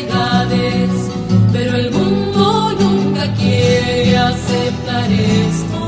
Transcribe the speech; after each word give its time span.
pero 1.53 1.77
el 1.77 1.91
mundo 1.91 2.73
nunca 2.81 3.25
quiere 3.35 4.17
aceptar 4.17 5.13
esto. 5.13 5.83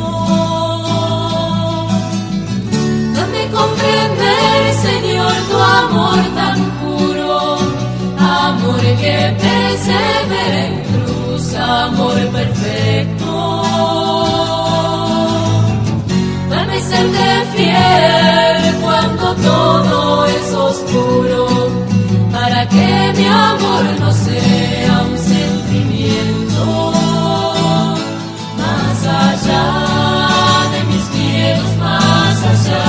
Dame 3.15 3.43
comprender, 3.59 4.75
Señor, 4.87 5.33
tu 5.51 5.57
amor 5.57 6.21
tan 6.35 6.59
puro, 6.83 7.57
amor 8.19 8.81
que 9.01 9.17
persevera 9.45 10.61
en 10.67 10.75
cruz, 10.91 11.55
amor 11.55 12.19
perfecto. 12.37 13.33
Dame 16.51 16.79
serte 16.83 17.29
fiel 17.57 18.68
cuando 18.99 19.35
todo 19.37 20.27
es 20.27 20.53
oscuro, 20.53 21.47
para 22.33 22.69
que 22.69 23.13
mi 23.17 23.27
amor 23.27 23.85
no 24.01 24.13
sea 24.13 25.03
un 25.11 25.19
sentimiento. 25.19 26.65
Más 28.57 28.99
allá 29.25 29.67
de 30.73 30.81
mis 30.91 31.07
miedos, 31.17 31.71
más 31.79 32.37
allá 32.55 32.87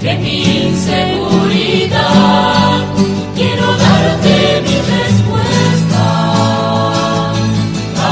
de 0.00 0.12
mi 0.18 0.36
inseguridad, 0.68 2.00
quiero 3.34 3.66
darte 3.84 4.34
mi 4.66 4.76
respuesta. 4.94 6.04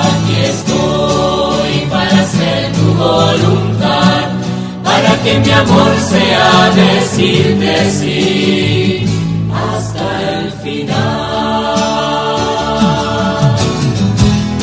Aquí 0.03 0.37
estoy 0.55 1.73
para 1.91 2.17
hacer 2.23 2.73
tu 2.73 2.87
voluntad, 2.95 3.70
que 5.23 5.39
mi 5.41 5.51
amor 5.51 5.93
sea 6.09 6.71
decirte 6.75 7.91
sí 7.91 9.07
hasta 9.53 10.05
el 10.33 10.51
final. 10.63 11.01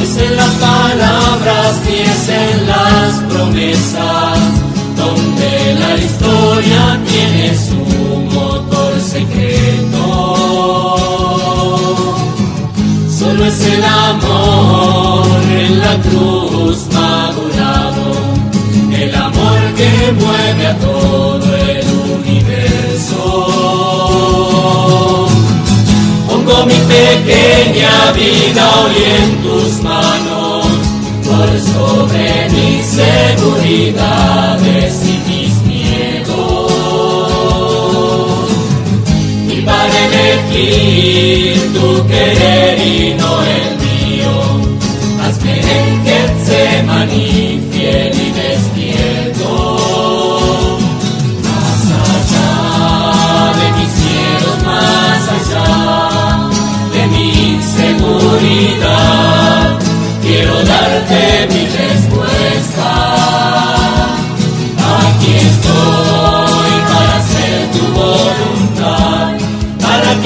Es 0.01 0.17
en 0.17 0.35
las 0.35 0.53
palabras 0.55 1.81
ni 1.85 1.97
en 2.33 2.67
las 2.67 3.11
promesas, 3.31 4.39
donde 4.95 5.75
la 5.79 5.95
historia 5.97 6.99
tiene 7.07 7.55
su 7.55 7.81
motor 8.35 8.93
secreto. 8.99 10.05
Solo 13.19 13.45
es 13.45 13.61
el 13.65 13.83
amor 13.83 15.27
en 15.51 15.79
la 15.79 15.95
cruz 16.01 16.87
mueve 20.13 20.67
a 20.67 20.77
todo 20.77 21.55
el 21.55 21.85
universo. 22.19 23.21
Pongo 26.27 26.65
mi 26.65 26.75
pequeña 26.75 28.11
vida 28.13 28.63
hoy 28.81 28.95
en 29.19 29.41
tus 29.43 29.81
manos, 29.83 30.65
por 31.25 31.49
sobre 31.59 32.49
mis 32.49 32.85
seguridades 32.85 33.83
y 35.03 35.15
mis 35.29 35.53
miedos. 35.63 36.71
Y 39.49 39.61
para 39.61 39.97
elegir 40.07 41.73
tu 41.73 41.87
querer 42.07 42.79
y 42.79 43.13
no 43.15 43.31
el 43.43 43.66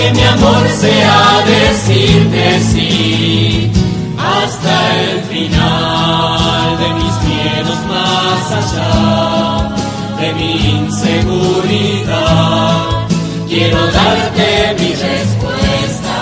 que 0.02 0.12
mi 0.14 0.24
amor 0.24 0.68
sea 0.70 1.44
decirte 1.46 2.60
sí 2.72 3.72
hasta 4.18 4.74
el 5.00 5.22
final 5.34 6.78
de 6.82 6.90
mis 7.00 7.16
miedos 7.30 7.80
más 7.94 8.42
allá 8.62 8.94
de 10.20 10.28
mi 10.34 10.54
inseguridad. 10.80 12.18
Quiero 13.48 13.82
darte 14.00 14.48
mi 14.80 14.92
respuesta. 15.10 16.18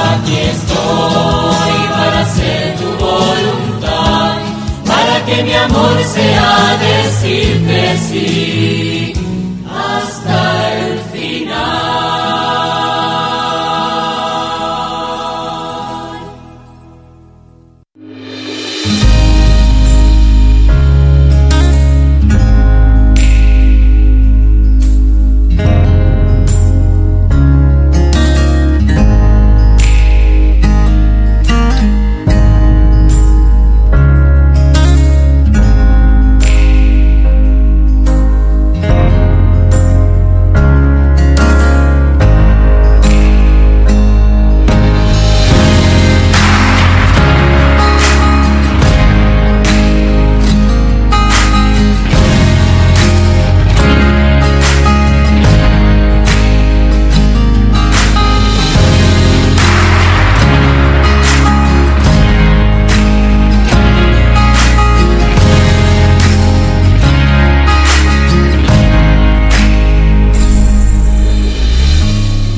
Aquí 0.00 0.36
estoy 0.54 1.76
para 1.96 2.18
hacer 2.22 2.76
tu 2.80 2.88
voluntad, 3.04 4.36
para 4.84 5.16
que 5.26 5.36
mi 5.44 5.54
amor 5.54 5.96
sea 6.04 6.76
decirte 6.88 7.98
sí 8.08 9.17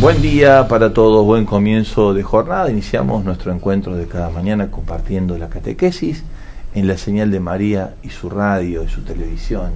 Buen 0.00 0.23
día 0.23 0.67
para 0.67 0.94
todos, 0.94 1.26
buen 1.26 1.44
comienzo 1.44 2.14
de 2.14 2.23
jornada. 2.23 2.70
Iniciamos 2.70 3.23
nuestro 3.23 3.52
encuentro 3.52 3.97
de 3.97 4.06
cada 4.06 4.31
mañana 4.31 4.70
compartiendo 4.70 5.37
la 5.37 5.50
catequesis 5.50 6.25
en 6.75 6.88
la 6.88 6.97
señal 6.97 7.31
de 7.31 7.38
María 7.38 7.97
y 8.02 8.08
su 8.08 8.31
radio 8.31 8.82
y 8.82 8.88
su 8.88 9.02
televisión 9.02 9.73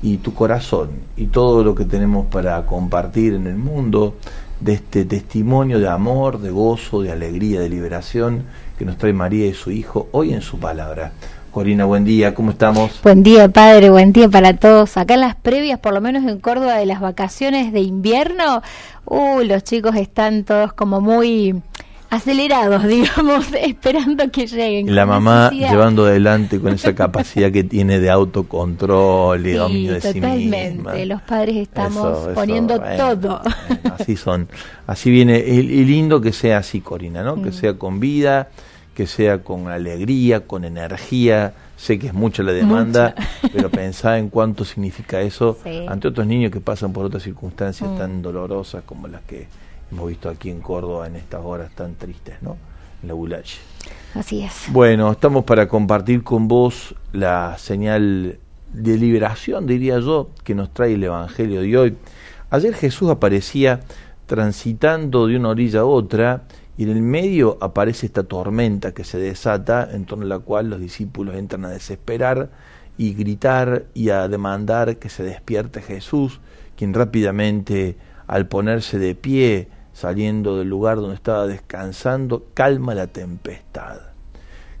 y 0.00 0.16
tu 0.16 0.32
corazón 0.32 0.88
y 1.18 1.26
todo 1.26 1.64
lo 1.64 1.74
que 1.74 1.84
tenemos 1.84 2.28
para 2.28 2.64
compartir 2.64 3.34
en 3.34 3.46
el 3.46 3.56
mundo 3.56 4.14
de 4.60 4.72
este 4.72 5.04
testimonio 5.04 5.78
de 5.78 5.88
amor, 5.88 6.40
de 6.40 6.50
gozo, 6.50 7.02
de 7.02 7.12
alegría, 7.12 7.60
de 7.60 7.68
liberación 7.68 8.44
que 8.78 8.86
nos 8.86 8.96
trae 8.96 9.12
María 9.12 9.48
y 9.48 9.52
su 9.52 9.70
Hijo 9.70 10.08
hoy 10.12 10.32
en 10.32 10.40
su 10.40 10.58
palabra. 10.58 11.12
Corina, 11.58 11.86
buen 11.86 12.04
día, 12.04 12.36
¿cómo 12.36 12.52
estamos? 12.52 13.00
Buen 13.02 13.24
día, 13.24 13.48
padre, 13.48 13.90
buen 13.90 14.12
día 14.12 14.28
para 14.28 14.54
todos. 14.54 14.96
Acá 14.96 15.14
en 15.14 15.22
las 15.22 15.34
previas, 15.34 15.80
por 15.80 15.92
lo 15.92 16.00
menos 16.00 16.22
en 16.22 16.38
Córdoba, 16.38 16.76
de 16.76 16.86
las 16.86 17.00
vacaciones 17.00 17.72
de 17.72 17.80
invierno, 17.80 18.62
uh, 19.06 19.40
los 19.40 19.64
chicos 19.64 19.96
están 19.96 20.44
todos 20.44 20.72
como 20.72 21.00
muy 21.00 21.60
acelerados, 22.10 22.84
digamos, 22.86 23.48
esperando 23.60 24.30
que 24.30 24.46
lleguen. 24.46 24.94
La 24.94 25.04
mamá 25.04 25.50
llevando 25.50 26.06
adelante 26.06 26.60
con 26.60 26.74
esa 26.74 26.94
capacidad 26.94 27.50
que 27.50 27.64
tiene 27.64 27.98
de 27.98 28.08
autocontrol 28.08 29.44
y 29.44 29.54
dominio 29.54 29.94
de 29.94 30.00
sí 30.00 30.20
misma. 30.20 30.94
Los 30.94 31.22
padres 31.22 31.56
estamos 31.56 32.28
poniendo 32.36 32.80
todo. 32.96 33.42
así 33.98 34.14
son. 34.14 34.48
Así 34.86 35.10
viene. 35.10 35.40
Y, 35.40 35.84
lindo 35.84 36.20
que 36.20 36.32
sea 36.32 36.58
así, 36.58 36.82
Corina, 36.82 37.24
¿no? 37.24 37.42
Que 37.42 37.50
sea 37.50 37.76
con 37.76 37.98
vida 37.98 38.48
que 38.98 39.06
sea 39.06 39.44
con 39.44 39.68
alegría, 39.68 40.40
con 40.44 40.64
energía. 40.64 41.54
Sé 41.76 42.00
que 42.00 42.08
es 42.08 42.14
mucha 42.14 42.42
la 42.42 42.50
demanda, 42.50 43.14
pero 43.52 43.70
pensá 43.70 44.18
en 44.18 44.28
cuánto 44.28 44.64
significa 44.64 45.20
eso 45.20 45.56
ante 45.86 46.08
otros 46.08 46.26
niños 46.26 46.50
que 46.50 46.60
pasan 46.60 46.92
por 46.92 47.04
otras 47.04 47.22
circunstancias 47.22 47.96
tan 47.96 48.18
mm. 48.18 48.22
dolorosas 48.22 48.82
como 48.82 49.06
las 49.06 49.22
que 49.22 49.46
hemos 49.92 50.08
visto 50.08 50.28
aquí 50.28 50.50
en 50.50 50.60
Córdoba 50.60 51.06
en 51.06 51.14
estas 51.14 51.44
horas 51.44 51.70
tan 51.76 51.94
tristes, 51.94 52.42
¿no? 52.42 52.56
En 53.00 53.06
la 53.06 53.14
Bulache. 53.14 53.60
Así 54.16 54.42
es. 54.42 54.64
Bueno, 54.72 55.12
estamos 55.12 55.44
para 55.44 55.68
compartir 55.68 56.24
con 56.24 56.48
vos 56.48 56.96
la 57.12 57.56
señal 57.56 58.40
de 58.72 58.96
liberación, 58.96 59.68
diría 59.68 60.00
yo, 60.00 60.30
que 60.42 60.56
nos 60.56 60.74
trae 60.74 60.94
el 60.94 61.04
Evangelio 61.04 61.60
de 61.60 61.78
hoy. 61.78 61.96
Ayer 62.50 62.74
Jesús 62.74 63.10
aparecía 63.10 63.78
transitando 64.26 65.28
de 65.28 65.36
una 65.36 65.50
orilla 65.50 65.82
a 65.82 65.84
otra 65.84 66.42
y 66.78 66.84
en 66.84 66.90
el 66.90 67.02
medio 67.02 67.58
aparece 67.60 68.06
esta 68.06 68.22
tormenta 68.22 68.94
que 68.94 69.02
se 69.02 69.18
desata, 69.18 69.88
en 69.92 70.04
torno 70.04 70.24
a 70.24 70.28
la 70.28 70.38
cual 70.38 70.70
los 70.70 70.80
discípulos 70.80 71.34
entran 71.34 71.64
a 71.64 71.70
desesperar 71.70 72.50
y 72.96 73.14
gritar 73.14 73.86
y 73.94 74.10
a 74.10 74.28
demandar 74.28 74.98
que 74.98 75.08
se 75.08 75.24
despierte 75.24 75.82
Jesús, 75.82 76.40
quien 76.76 76.94
rápidamente, 76.94 77.96
al 78.28 78.46
ponerse 78.46 79.00
de 79.00 79.16
pie, 79.16 79.68
saliendo 79.92 80.56
del 80.56 80.68
lugar 80.68 80.98
donde 80.98 81.16
estaba 81.16 81.48
descansando, 81.48 82.46
calma 82.54 82.94
la 82.94 83.08
tempestad. 83.08 83.98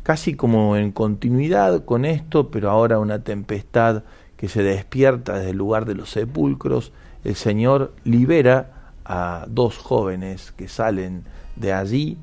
Casi 0.04 0.34
como 0.34 0.76
en 0.76 0.92
continuidad 0.92 1.84
con 1.84 2.04
esto, 2.04 2.52
pero 2.52 2.70
ahora 2.70 3.00
una 3.00 3.24
tempestad 3.24 4.04
que 4.36 4.48
se 4.48 4.62
despierta 4.62 5.38
desde 5.38 5.50
el 5.50 5.56
lugar 5.56 5.84
de 5.84 5.96
los 5.96 6.10
sepulcros, 6.10 6.92
el 7.24 7.34
Señor 7.34 7.92
libera 8.04 8.92
a 9.04 9.46
dos 9.48 9.78
jóvenes 9.78 10.52
que 10.52 10.68
salen 10.68 11.24
de 11.58 11.72
allí, 11.72 12.18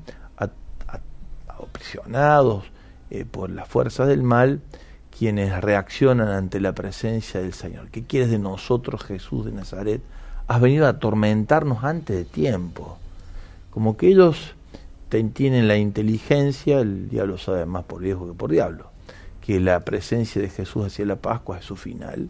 aprisionados 1.48 2.64
eh, 3.10 3.24
por 3.24 3.50
las 3.50 3.68
fuerzas 3.68 4.08
del 4.08 4.22
mal, 4.22 4.60
quienes 5.16 5.60
reaccionan 5.62 6.28
ante 6.28 6.60
la 6.60 6.74
presencia 6.74 7.40
del 7.40 7.54
Señor. 7.54 7.88
¿Qué 7.90 8.04
quieres 8.04 8.30
de 8.30 8.38
nosotros, 8.38 9.02
Jesús 9.04 9.46
de 9.46 9.52
Nazaret? 9.52 10.02
Has 10.46 10.60
venido 10.60 10.86
a 10.86 10.90
atormentarnos 10.90 11.84
antes 11.84 12.16
de 12.16 12.24
tiempo. 12.24 12.98
Como 13.70 13.96
que 13.96 14.08
ellos 14.08 14.54
tienen 15.32 15.68
la 15.68 15.76
inteligencia, 15.76 16.80
el 16.80 17.08
diablo 17.08 17.38
sabe 17.38 17.64
más 17.64 17.84
por 17.84 18.02
viejo 18.02 18.26
que 18.26 18.34
por 18.34 18.50
diablo, 18.50 18.90
que 19.40 19.60
la 19.60 19.80
presencia 19.80 20.42
de 20.42 20.50
Jesús 20.50 20.86
hacia 20.86 21.06
la 21.06 21.16
Pascua 21.16 21.58
es 21.58 21.64
su 21.64 21.76
final. 21.76 22.28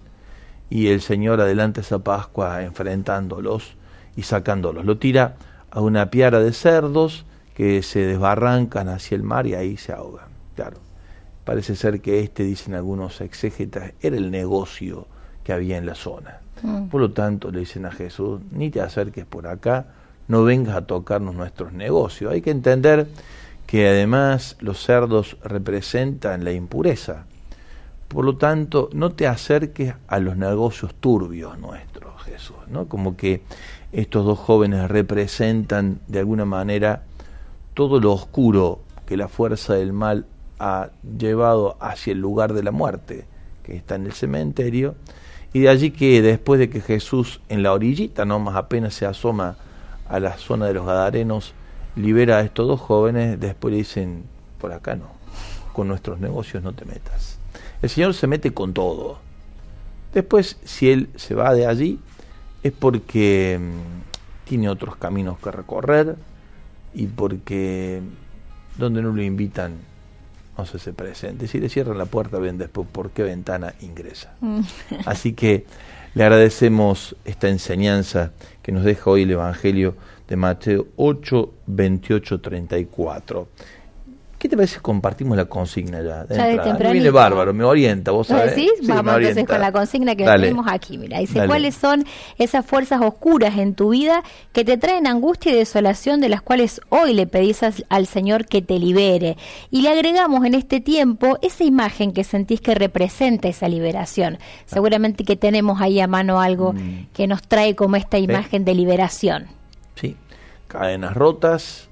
Y 0.71 0.89
el 0.89 1.01
Señor 1.01 1.41
adelanta 1.41 1.81
esa 1.81 2.01
Pascua 2.01 2.63
enfrentándolos 2.63 3.75
y 4.17 4.23
sacándolos. 4.23 4.85
Lo 4.85 4.99
tira 4.99 5.37
a 5.77 5.83
una 5.83 6.09
piara 6.11 6.41
de 6.41 6.55
cerdos 6.55 7.27
que 7.55 7.83
se 7.83 8.07
desbarrancan 8.07 8.89
hacia 8.89 9.15
el 9.15 9.23
mar 9.23 9.47
y 9.47 9.55
ahí 9.55 9.77
se 9.77 9.93
ahogan. 9.93 10.29
Claro, 10.55 10.79
parece 11.45 11.77
ser 11.77 12.01
que 12.01 12.21
este, 12.21 12.45
dicen 12.45 12.75
algunos 12.75 13.21
exégetas, 13.21 13.93
era 14.01 14.17
el 14.17 14.31
negocio 14.31 15.07
que 15.45 15.53
había 15.53 15.77
en 15.77 15.85
la 15.85 15.95
zona. 15.95 16.41
Mm. 16.63 16.87
Por 16.87 17.03
lo 17.03 17.11
tanto, 17.11 17.51
le 17.51 17.61
dicen 17.61 17.85
a 17.85 17.93
Jesús, 17.93 18.41
ni 18.53 18.71
te 18.71 18.81
acerques 18.81 19.27
por 19.27 19.47
acá, 19.47 19.89
no 20.29 20.45
vengas 20.45 20.77
a 20.77 20.87
tocarnos 20.87 21.35
nuestros 21.35 21.75
negocios. 21.75 22.33
Hay 22.33 22.41
que 22.41 22.53
entender 22.53 23.07
que 23.67 23.87
además 23.87 24.57
los 24.61 24.83
cerdos 24.83 25.37
representan 25.45 26.43
la 26.43 26.53
impureza. 26.53 27.27
Por 28.09 28.25
lo 28.25 28.39
tanto, 28.39 28.89
no 28.95 29.13
te 29.13 29.27
acerques 29.27 29.93
a 30.09 30.21
los 30.21 30.39
negocios 30.39 30.95
turbios 30.95 31.59
nuestros, 31.59 32.23
Jesús, 32.23 32.57
¿no? 32.69 32.87
Como 32.87 33.15
que 33.15 33.43
estos 33.93 34.25
dos 34.25 34.39
jóvenes 34.39 34.89
representan 34.91 36.01
de 36.09 36.19
alguna 36.19 36.45
manera 36.45 37.05
todo 37.75 38.01
lo 38.01 38.13
oscuro 38.13 38.81
que 39.07 39.17
la 39.17 39.29
fuerza 39.29 39.75
del 39.75 39.93
mal 39.93 40.27
ha 40.59 40.91
llevado 41.19 41.77
hacia 41.81 42.13
el 42.13 42.21
lugar 42.21 42.53
de 42.55 42.63
la 42.63 42.73
muerte, 42.73 43.27
que 43.63 43.77
está 43.77 43.95
en 43.95 44.07
el 44.07 44.13
cementerio, 44.13 44.95
y 45.53 45.61
de 45.61 45.69
allí 45.69 45.91
que 45.91 46.23
después 46.23 46.59
de 46.59 46.69
que 46.69 46.81
Jesús 46.81 47.41
en 47.49 47.63
la 47.63 47.73
orillita, 47.73 48.25
no 48.25 48.39
más 48.39 48.57
apenas 48.57 48.95
se 48.95 49.07
asoma 49.07 49.57
a 50.09 50.21
la 50.21 50.37
zona 50.37 50.67
de 50.67 50.75
los 50.75 50.87
Gadarenos, 50.87 51.55
libera 51.95 52.39
a 52.39 52.41
estos 52.43 52.67
dos 52.67 52.81
jóvenes, 52.81 53.41
después 53.41 53.73
le 53.73 53.79
dicen, 53.79 54.25
por 54.61 54.73
acá 54.73 54.97
no, 54.97 55.09
con 55.73 55.89
nuestros 55.89 56.21
negocios 56.21 56.63
no 56.63 56.73
te 56.73 56.85
metas. 56.85 57.39
El 57.83 57.91
Señor 57.91 58.15
se 58.15 58.27
mete 58.27 58.53
con 58.53 58.73
todo. 58.73 59.19
Después, 60.13 60.59
si 60.65 60.91
Él 60.91 61.11
se 61.17 61.35
va 61.35 61.53
de 61.55 61.67
allí, 61.67 62.01
es 62.67 62.73
porque 62.73 63.59
mm, 63.61 64.49
tiene 64.49 64.69
otros 64.69 64.97
caminos 64.97 65.39
que 65.39 65.51
recorrer 65.51 66.17
y 66.95 67.07
porque 67.07 68.01
donde 68.79 69.03
no 69.03 69.13
lo 69.13 69.23
invitan 69.23 69.75
no 70.57 70.65
se 70.65 70.79
se 70.79 70.93
presente. 70.93 71.49
Si 71.49 71.61
le 71.61 71.69
cierran 71.69 71.99
la 71.99 72.07
puerta, 72.07 72.39
ven 72.39 72.57
después 72.57 72.89
por 72.91 73.11
qué 73.11 73.23
ventana 73.23 73.75
ingresa. 73.81 74.35
Mm. 74.41 74.61
Así 75.05 75.35
que 75.35 75.67
le 76.15 76.25
agradecemos 76.25 77.15
esta 77.25 77.49
enseñanza 77.49 78.33
que 78.63 78.73
nos 78.73 78.85
deja 78.85 79.11
hoy 79.11 79.23
el 79.23 79.33
Evangelio 79.33 79.95
de 80.29 80.37
Mateo 80.37 80.87
8, 80.97 81.53
28, 81.67 82.41
34. 82.41 83.49
¿Qué 84.39 84.51
te 84.51 84.57
parece 84.57 84.75
si 84.75 84.81
compartimos 84.81 85.37
la 85.37 85.47
consigna 85.47 86.03
ya? 86.03 86.25
De 86.25 86.37
ya 86.37 86.93
viene 86.93 87.11
bárbaro, 87.11 87.55
me 87.55 87.65
orienta, 87.65 88.11
vos 88.11 88.27
sabés. 88.27 88.55
Sí, 88.55 88.71
Vamos 88.83 89.17
entonces 89.17 89.47
con 89.47 89.61
la 89.61 89.73
consigna 89.73 90.15
que 90.15 90.25
tenemos 90.25 90.67
aquí. 90.69 90.99
Mira, 90.99 91.21
dice, 91.21 91.47
¿cuáles 91.47 91.75
son 91.75 92.05
esas 92.37 92.65
fuerzas 92.67 93.01
oscuras 93.01 93.57
en 93.57 93.75
tu 93.75 93.91
vida 93.91 94.23
que 94.53 94.65
te 94.65 94.77
traen 94.77 95.07
angustia 95.07 95.53
y 95.53 95.55
desolación 95.55 96.21
de 96.21 96.29
las 96.29 96.43
cuales 96.43 96.83
hoy 96.91 97.15
le 97.15 97.27
pedís 97.27 97.61
al 97.89 98.07
Señor 98.07 98.45
que 98.45 98.61
te 98.61 98.79
libere? 98.79 99.39
Y 99.71 99.81
le 99.81 99.89
agregamos 99.89 100.45
en 100.45 100.55
este 100.55 100.81
tiempo 100.81 101.39
esa 101.41 101.65
imagen 101.65 102.13
que 102.13 102.23
sentís 102.23 102.61
que 102.61 102.75
representa 102.75 103.49
esa 103.49 103.69
liberación. 103.69 104.39
Seguramente 104.67 105.25
que 105.25 105.37
tenemos 105.37 105.81
ahí 105.81 105.99
a 105.99 106.07
mano 106.07 106.41
algo 106.41 106.75
mm. 106.75 107.09
que 107.15 107.27
nos 107.27 107.43
trae 107.43 107.75
como 107.75 107.97
esta 107.97 108.19
imagen 108.19 108.67
de 108.67 108.75
liberación. 108.75 109.47
Sí, 109.95 110.15
cadenas 110.69 111.15
rotas, 111.15 111.89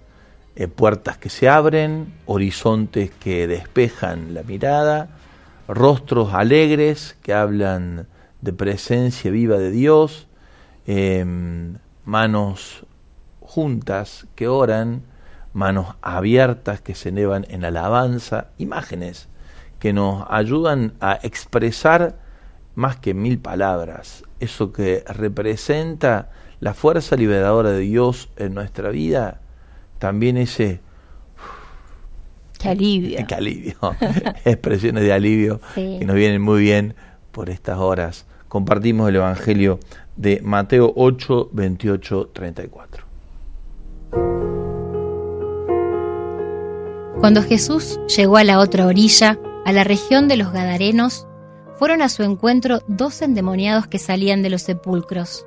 eh, 0.57 0.69
puertas 0.69 1.19
que 1.19 1.31
se 1.31 1.49
abren, 1.49 2.15
horizontes 2.27 3.11
que 3.11 3.47
despejan 3.47 4.35
la 4.35 4.43
mirada, 4.43 5.09
rostros 5.67 6.33
alegres 6.35 7.17
que 7.23 7.35
hablan 7.35 8.07
de 8.41 8.53
presencia 8.53 9.31
viva 9.31 9.59
de 9.59 9.71
Dios, 9.71 10.29
em, 10.87 11.79
manos 12.05 12.85
juntas 13.41 14.27
que 14.35 14.49
oran, 14.49 15.03
manos 15.53 15.95
abiertas 16.03 16.81
que 16.81 16.95
se 16.95 17.09
elevan 17.09 17.47
en 17.49 17.65
alabanza, 17.65 18.49
imágenes 18.59 19.29
que 19.79 19.93
nos 19.93 20.25
ayudan 20.29 20.95
a 21.01 21.19
expresar 21.23 22.17
más 22.75 22.97
que 22.97 23.15
mil 23.15 23.39
palabras, 23.39 24.25
eso 24.41 24.73
que 24.73 25.05
representa 25.07 26.31
la 26.61 26.75
fuerza 26.75 27.17
liberadora 27.17 27.71
de 27.71 27.81
Dios 27.81 28.31
en 28.37 28.55
nuestra 28.55 28.91
vida, 28.91 29.41
también 29.99 30.37
ese... 30.37 30.81
Qué 32.59 32.69
alivio. 32.71 33.19
Qué 33.27 33.35
alivio. 33.37 33.77
Expresiones 34.45 35.03
de 35.05 35.13
alivio 35.13 35.61
que 35.75 36.05
nos 36.05 36.17
vienen 36.17 36.43
muy 36.43 36.63
bien 36.63 36.95
por 37.33 37.51
estas 37.51 37.79
horas. 37.79 38.27
Compartimos 38.49 39.09
el 39.09 39.17
Evangelio 39.17 39.81
de 40.17 40.41
Mateo 40.43 40.93
8, 40.95 41.51
28, 41.53 42.31
34. 42.33 43.05
Cuando 47.19 47.43
Jesús 47.43 47.99
llegó 48.15 48.37
a 48.37 48.45
la 48.45 48.59
otra 48.59 48.87
orilla, 48.87 49.39
a 49.65 49.73
la 49.73 49.83
región 49.83 50.29
de 50.29 50.37
los 50.37 50.53
Gadarenos, 50.53 51.27
fueron 51.79 52.03
a 52.03 52.09
su 52.09 52.23
encuentro 52.23 52.83
dos 52.87 53.23
endemoniados 53.23 53.87
que 53.87 53.99
salían 53.99 54.43
de 54.43 54.51
los 54.51 54.63
sepulcros. 54.63 55.47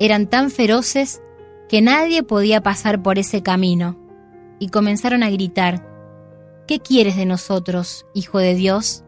Eran 0.00 0.28
tan 0.28 0.50
feroces 0.50 1.20
que 1.68 1.82
nadie 1.82 2.22
podía 2.22 2.62
pasar 2.62 3.02
por 3.02 3.18
ese 3.18 3.42
camino, 3.42 3.98
y 4.58 4.68
comenzaron 4.68 5.22
a 5.22 5.30
gritar, 5.30 5.86
¿Qué 6.66 6.80
quieres 6.80 7.16
de 7.16 7.24
nosotros, 7.24 8.06
Hijo 8.12 8.38
de 8.38 8.54
Dios? 8.54 9.04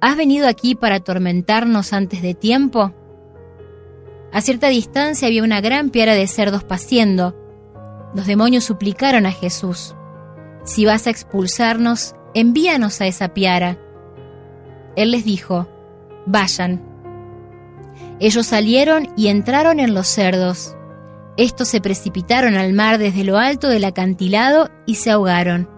¿Has 0.00 0.16
venido 0.16 0.48
aquí 0.48 0.74
para 0.74 0.96
atormentarnos 0.96 1.92
antes 1.92 2.22
de 2.22 2.34
tiempo? 2.34 2.92
A 4.32 4.40
cierta 4.40 4.68
distancia 4.68 5.28
había 5.28 5.42
una 5.42 5.60
gran 5.60 5.90
piara 5.90 6.14
de 6.14 6.26
cerdos 6.26 6.64
paciendo. 6.64 7.34
Los 8.14 8.26
demonios 8.26 8.64
suplicaron 8.64 9.26
a 9.26 9.32
Jesús, 9.32 9.94
Si 10.64 10.84
vas 10.84 11.06
a 11.06 11.10
expulsarnos, 11.10 12.14
envíanos 12.34 13.00
a 13.00 13.06
esa 13.06 13.34
piara. 13.34 13.78
Él 14.96 15.10
les 15.10 15.24
dijo, 15.24 15.68
Vayan. 16.26 16.82
Ellos 18.20 18.46
salieron 18.46 19.08
y 19.16 19.28
entraron 19.28 19.80
en 19.80 19.94
los 19.94 20.06
cerdos. 20.06 20.76
Estos 21.40 21.68
se 21.68 21.80
precipitaron 21.80 22.54
al 22.54 22.74
mar 22.74 22.98
desde 22.98 23.24
lo 23.24 23.38
alto 23.38 23.70
del 23.70 23.86
acantilado 23.86 24.68
y 24.84 24.96
se 24.96 25.10
ahogaron. 25.10 25.70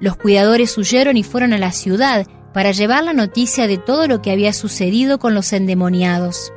Los 0.00 0.16
cuidadores 0.16 0.76
huyeron 0.76 1.16
y 1.16 1.22
fueron 1.22 1.54
a 1.54 1.58
la 1.58 1.72
ciudad 1.72 2.26
para 2.52 2.72
llevar 2.72 3.02
la 3.02 3.14
noticia 3.14 3.68
de 3.68 3.78
todo 3.78 4.06
lo 4.06 4.20
que 4.20 4.32
había 4.32 4.52
sucedido 4.52 5.18
con 5.18 5.32
los 5.32 5.50
endemoniados. 5.54 6.52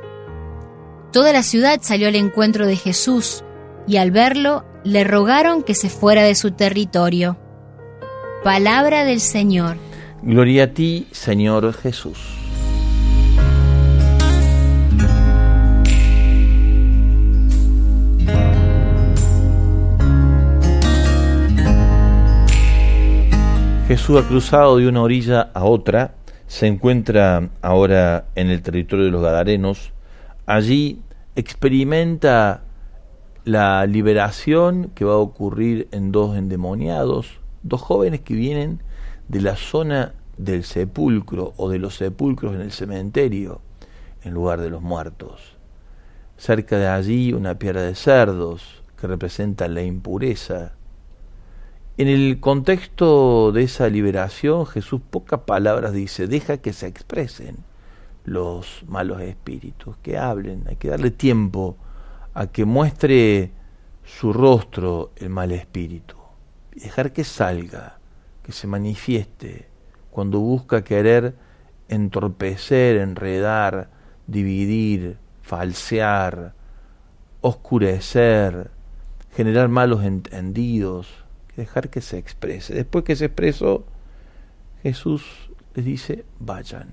Toda 1.14 1.32
la 1.32 1.42
ciudad 1.42 1.78
salió 1.80 2.08
al 2.08 2.14
encuentro 2.14 2.66
de 2.66 2.76
Jesús 2.76 3.42
y 3.86 3.96
al 3.96 4.10
verlo 4.10 4.66
le 4.84 5.02
rogaron 5.02 5.62
que 5.62 5.74
se 5.74 5.88
fuera 5.88 6.22
de 6.22 6.34
su 6.34 6.50
territorio. 6.50 7.38
Palabra 8.44 9.06
del 9.06 9.20
Señor. 9.20 9.78
Gloria 10.20 10.64
a 10.64 10.66
ti, 10.74 11.06
Señor 11.12 11.72
Jesús. 11.72 12.39
Jesús 23.90 24.22
ha 24.22 24.28
cruzado 24.28 24.76
de 24.76 24.86
una 24.86 25.02
orilla 25.02 25.50
a 25.52 25.64
otra, 25.64 26.14
se 26.46 26.68
encuentra 26.68 27.50
ahora 27.60 28.26
en 28.36 28.48
el 28.48 28.62
territorio 28.62 29.04
de 29.04 29.10
los 29.10 29.20
Gadarenos, 29.20 29.90
allí 30.46 31.02
experimenta 31.34 32.62
la 33.44 33.84
liberación 33.86 34.92
que 34.94 35.04
va 35.04 35.14
a 35.14 35.16
ocurrir 35.16 35.88
en 35.90 36.12
dos 36.12 36.36
endemoniados, 36.36 37.40
dos 37.64 37.80
jóvenes 37.80 38.20
que 38.20 38.34
vienen 38.34 38.80
de 39.26 39.40
la 39.40 39.56
zona 39.56 40.14
del 40.38 40.62
sepulcro 40.62 41.54
o 41.56 41.68
de 41.68 41.80
los 41.80 41.96
sepulcros 41.96 42.54
en 42.54 42.60
el 42.60 42.70
cementerio, 42.70 43.60
en 44.22 44.34
lugar 44.34 44.60
de 44.60 44.70
los 44.70 44.82
muertos. 44.82 45.56
Cerca 46.36 46.78
de 46.78 46.86
allí 46.86 47.32
una 47.32 47.58
piedra 47.58 47.82
de 47.82 47.96
cerdos 47.96 48.84
que 48.96 49.08
representa 49.08 49.66
la 49.66 49.82
impureza, 49.82 50.74
en 52.00 52.08
el 52.08 52.40
contexto 52.40 53.52
de 53.52 53.64
esa 53.64 53.90
liberación, 53.90 54.64
Jesús 54.64 55.02
pocas 55.10 55.40
palabras 55.40 55.92
dice, 55.92 56.26
deja 56.26 56.56
que 56.56 56.72
se 56.72 56.86
expresen 56.86 57.58
los 58.24 58.84
malos 58.88 59.20
espíritus, 59.20 59.98
que 59.98 60.16
hablen, 60.16 60.64
hay 60.66 60.76
que 60.76 60.88
darle 60.88 61.10
tiempo 61.10 61.76
a 62.32 62.46
que 62.46 62.64
muestre 62.64 63.50
su 64.02 64.32
rostro 64.32 65.12
el 65.16 65.28
mal 65.28 65.52
espíritu, 65.52 66.16
dejar 66.74 67.12
que 67.12 67.22
salga, 67.22 67.98
que 68.42 68.52
se 68.52 68.66
manifieste 68.66 69.68
cuando 70.10 70.40
busca 70.40 70.82
querer 70.82 71.34
entorpecer, 71.88 72.96
enredar, 72.96 73.90
dividir, 74.26 75.18
falsear, 75.42 76.54
oscurecer, 77.42 78.70
generar 79.32 79.68
malos 79.68 80.02
entendidos, 80.02 81.19
dejar 81.60 81.90
que 81.90 82.00
se 82.00 82.18
exprese. 82.18 82.74
Después 82.74 83.04
que 83.04 83.16
se 83.16 83.26
expresó, 83.26 83.84
Jesús 84.82 85.50
les 85.74 85.84
dice, 85.84 86.24
vayan, 86.38 86.92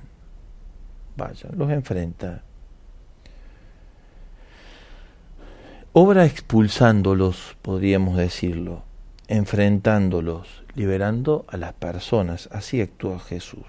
vayan, 1.15 1.57
los 1.57 1.71
enfrenta. 1.71 2.43
Obra 5.93 6.25
expulsándolos, 6.25 7.57
podríamos 7.61 8.17
decirlo, 8.17 8.83
enfrentándolos, 9.27 10.63
liberando 10.75 11.45
a 11.47 11.57
las 11.57 11.73
personas. 11.73 12.49
Así 12.51 12.81
actúa 12.81 13.19
Jesús. 13.19 13.65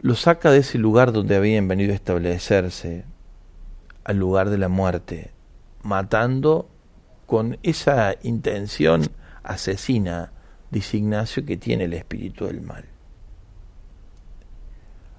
Los 0.00 0.20
saca 0.20 0.50
de 0.50 0.58
ese 0.58 0.78
lugar 0.78 1.12
donde 1.12 1.36
habían 1.36 1.68
venido 1.68 1.92
a 1.92 1.96
establecerse, 1.96 3.04
al 4.04 4.18
lugar 4.18 4.50
de 4.50 4.58
la 4.58 4.68
muerte, 4.68 5.30
matando 5.82 6.68
con 7.26 7.58
esa 7.62 8.14
intención 8.22 9.02
asesina, 9.42 10.32
dice 10.70 10.98
Ignacio, 10.98 11.44
que 11.44 11.56
tiene 11.56 11.84
el 11.84 11.92
espíritu 11.92 12.46
del 12.46 12.60
mal. 12.60 12.84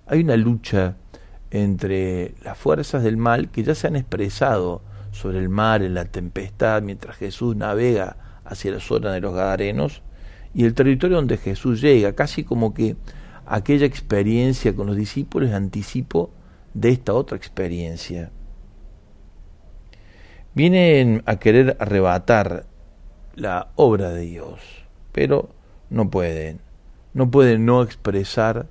Hay 0.08 0.22
una 0.22 0.38
lucha 0.38 0.98
entre 1.52 2.36
las 2.44 2.58
fuerzas 2.58 3.04
del 3.04 3.18
mal 3.18 3.50
que 3.50 3.64
ya 3.64 3.76
se 3.76 3.88
han 3.88 3.96
expresado 3.96 4.82
sobre 5.12 5.40
el 5.40 5.50
mar, 5.50 5.82
en 5.82 5.94
la 5.94 6.06
tempestad, 6.06 6.82
mientras 6.82 7.16
Jesús 7.16 7.56
navega 7.56 8.18
hacia 8.44 8.72
la 8.72 8.80
zona 8.80 9.14
de 9.14 9.22
los 9.22 9.34
Gadarenos, 9.34 10.02
y 10.54 10.66
el 10.66 10.74
territorio 10.74 11.18
donde 11.18 11.38
Jesús 11.38 11.82
llega, 11.82 12.14
casi 12.14 12.44
como 12.44 12.74
que 12.74 12.96
aquella 13.46 13.86
experiencia 13.86 14.76
con 14.76 14.88
los 14.88 14.96
discípulos 14.96 15.52
anticipo 15.52 16.32
de 16.74 16.90
esta 16.90 17.14
otra 17.14 17.38
experiencia 17.38 18.32
vienen 20.56 21.22
a 21.26 21.38
querer 21.38 21.78
arrebatar 21.80 22.66
la 23.36 23.68
obra 23.76 24.10
de 24.10 24.22
Dios, 24.22 24.60
pero 25.12 25.50
no 25.90 26.10
pueden, 26.10 26.62
no 27.14 27.30
pueden 27.30 27.66
no 27.66 27.84
expresar, 27.84 28.68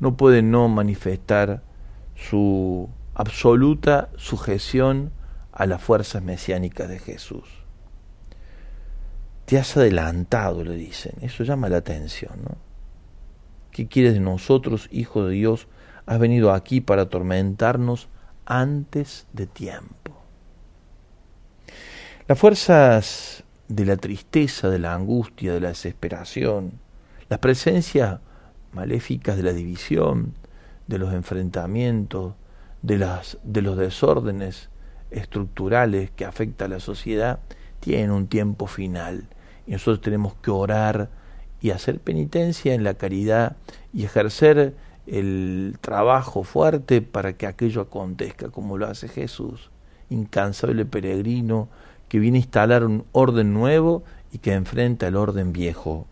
no 0.00 0.16
pueden 0.16 0.50
no 0.50 0.68
manifestar 0.68 1.62
su 2.14 2.88
absoluta 3.14 4.10
sujeción 4.16 5.10
a 5.52 5.66
las 5.66 5.82
fuerzas 5.82 6.22
mesiánicas 6.22 6.88
de 6.88 7.00
Jesús. 7.00 7.44
Te 9.44 9.58
has 9.58 9.76
adelantado, 9.76 10.62
le 10.62 10.74
dicen. 10.74 11.14
Eso 11.20 11.42
llama 11.42 11.68
la 11.68 11.78
atención, 11.78 12.34
¿no? 12.44 12.56
¿Qué 13.72 13.88
quieres 13.88 14.14
de 14.14 14.20
nosotros, 14.20 14.88
Hijo 14.92 15.24
de 15.24 15.34
Dios? 15.34 15.68
Has 16.06 16.18
venido 16.18 16.52
aquí 16.52 16.80
para 16.80 17.02
atormentarnos 17.02 18.08
antes 18.44 19.26
de 19.32 19.46
tiempo. 19.46 19.97
Las 22.28 22.38
fuerzas 22.38 23.42
de 23.68 23.86
la 23.86 23.96
tristeza, 23.96 24.68
de 24.68 24.78
la 24.78 24.92
angustia, 24.92 25.54
de 25.54 25.60
la 25.60 25.68
desesperación, 25.68 26.72
las 27.30 27.38
presencias 27.38 28.20
maléficas 28.74 29.38
de 29.38 29.44
la 29.44 29.54
división, 29.54 30.34
de 30.88 30.98
los 30.98 31.14
enfrentamientos, 31.14 32.34
de, 32.82 32.98
las, 32.98 33.38
de 33.44 33.62
los 33.62 33.78
desórdenes 33.78 34.68
estructurales 35.10 36.10
que 36.10 36.26
afectan 36.26 36.70
a 36.70 36.74
la 36.74 36.80
sociedad, 36.80 37.38
tienen 37.80 38.10
un 38.10 38.26
tiempo 38.26 38.66
final. 38.66 39.24
Y 39.66 39.72
nosotros 39.72 40.02
tenemos 40.02 40.34
que 40.34 40.50
orar 40.50 41.08
y 41.62 41.70
hacer 41.70 41.98
penitencia 41.98 42.74
en 42.74 42.84
la 42.84 42.92
caridad 42.92 43.56
y 43.94 44.04
ejercer 44.04 44.74
el 45.06 45.78
trabajo 45.80 46.42
fuerte 46.42 47.00
para 47.00 47.32
que 47.38 47.46
aquello 47.46 47.80
acontezca, 47.80 48.50
como 48.50 48.76
lo 48.76 48.86
hace 48.86 49.08
Jesús, 49.08 49.70
incansable 50.10 50.84
peregrino, 50.84 51.70
que 52.08 52.18
viene 52.18 52.38
a 52.38 52.40
instalar 52.40 52.84
un 52.84 53.04
orden 53.12 53.52
nuevo 53.52 54.04
y 54.32 54.38
que 54.38 54.54
enfrenta 54.54 55.06
el 55.06 55.16
orden 55.16 55.52
viejo. 55.52 56.06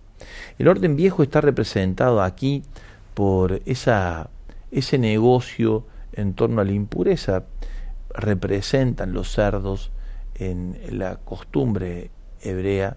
El 0.59 0.69
orden 0.69 0.97
viejo 0.97 1.23
está 1.23 1.41
representado 1.41 2.23
aquí 2.23 2.63
por 3.15 3.63
esa, 3.67 4.31
ese 4.71 4.99
negocio 4.99 5.87
en 6.13 6.35
torno 6.35 6.61
a 6.61 6.65
la 6.65 6.73
impureza. 6.73 7.45
Representan 8.11 9.13
los 9.13 9.33
cerdos 9.33 9.91
en 10.35 10.79
la 10.91 11.17
costumbre 11.17 12.11
hebrea 12.41 12.97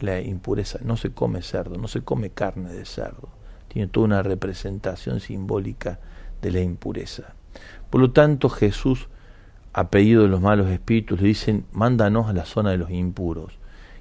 la 0.00 0.20
impureza. 0.20 0.78
No 0.82 0.96
se 0.96 1.12
come 1.12 1.42
cerdo, 1.42 1.76
no 1.76 1.88
se 1.88 2.02
come 2.02 2.30
carne 2.30 2.72
de 2.72 2.84
cerdo. 2.84 3.28
Tiene 3.68 3.88
toda 3.88 4.06
una 4.06 4.22
representación 4.22 5.20
simbólica 5.20 6.00
de 6.42 6.50
la 6.50 6.60
impureza. 6.60 7.34
Por 7.88 8.00
lo 8.00 8.10
tanto, 8.12 8.48
Jesús 8.48 9.08
a 9.72 9.88
pedido 9.88 10.22
de 10.22 10.28
los 10.28 10.40
malos 10.40 10.68
espíritus, 10.68 11.20
le 11.20 11.28
dicen, 11.28 11.66
mándanos 11.72 12.28
a 12.28 12.32
la 12.32 12.44
zona 12.44 12.70
de 12.70 12.78
los 12.78 12.90
impuros. 12.90 13.58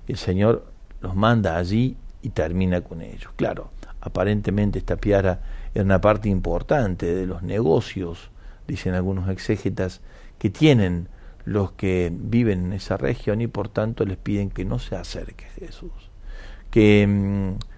Y 0.07 0.13
el 0.13 0.17
Señor 0.17 0.65
los 1.01 1.15
manda 1.15 1.57
allí 1.57 1.97
y 2.21 2.29
termina 2.29 2.81
con 2.81 3.01
ellos. 3.01 3.31
Claro, 3.35 3.71
aparentemente 4.01 4.79
esta 4.79 4.97
piara 4.97 5.41
era 5.73 5.83
una 5.83 6.01
parte 6.01 6.29
importante 6.29 7.13
de 7.13 7.25
los 7.25 7.41
negocios, 7.43 8.31
dicen 8.67 8.93
algunos 8.93 9.29
exégetas, 9.29 10.01
que 10.37 10.49
tienen 10.49 11.07
los 11.45 11.71
que 11.71 12.11
viven 12.13 12.65
en 12.65 12.73
esa 12.73 12.97
región 12.97 13.41
y 13.41 13.47
por 13.47 13.69
tanto 13.69 14.05
les 14.05 14.17
piden 14.17 14.49
que 14.49 14.65
no 14.65 14.79
se 14.79 14.95
acerque 14.95 15.45
Jesús. 15.59 16.11
Que 16.69 17.05
mm, 17.07 17.70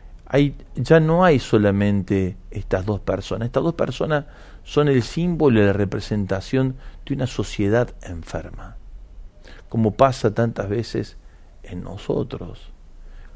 ya 0.76 1.00
no 1.00 1.24
hay 1.24 1.40
solamente 1.40 2.38
estas 2.50 2.86
dos 2.86 3.00
personas, 3.00 3.46
estas 3.46 3.64
dos 3.64 3.76
personas 3.76 4.26
son 4.64 4.88
el 4.88 5.04
símbolo 5.04 5.62
y 5.62 5.66
la 5.66 5.74
representación 5.74 6.76
de 7.06 7.14
una 7.14 7.28
sociedad 7.28 7.94
enferma, 8.02 8.78
como 9.70 9.92
pasa 9.92 10.34
tantas 10.34 10.70
veces 10.70 11.18
en 11.62 11.84
nosotros, 11.84 12.72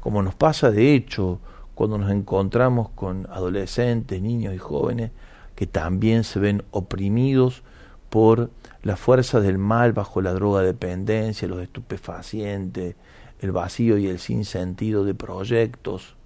como 0.00 0.22
nos 0.22 0.34
pasa 0.34 0.70
de 0.70 0.94
hecho 0.94 1.40
cuando 1.74 1.98
nos 1.98 2.10
encontramos 2.10 2.88
con 2.90 3.28
adolescentes, 3.30 4.20
niños 4.20 4.54
y 4.54 4.58
jóvenes 4.58 5.12
que 5.54 5.66
también 5.66 6.24
se 6.24 6.40
ven 6.40 6.64
oprimidos 6.72 7.62
por 8.10 8.50
la 8.82 8.96
fuerza 8.96 9.40
del 9.40 9.58
mal 9.58 9.92
bajo 9.92 10.20
la 10.20 10.32
droga 10.32 10.62
dependencia, 10.62 11.46
los 11.46 11.62
estupefacientes, 11.62 12.96
el 13.40 13.52
vacío 13.52 13.98
y 13.98 14.08
el 14.08 14.18
sinsentido 14.18 15.04
de 15.04 15.14
proyectos. 15.14 16.17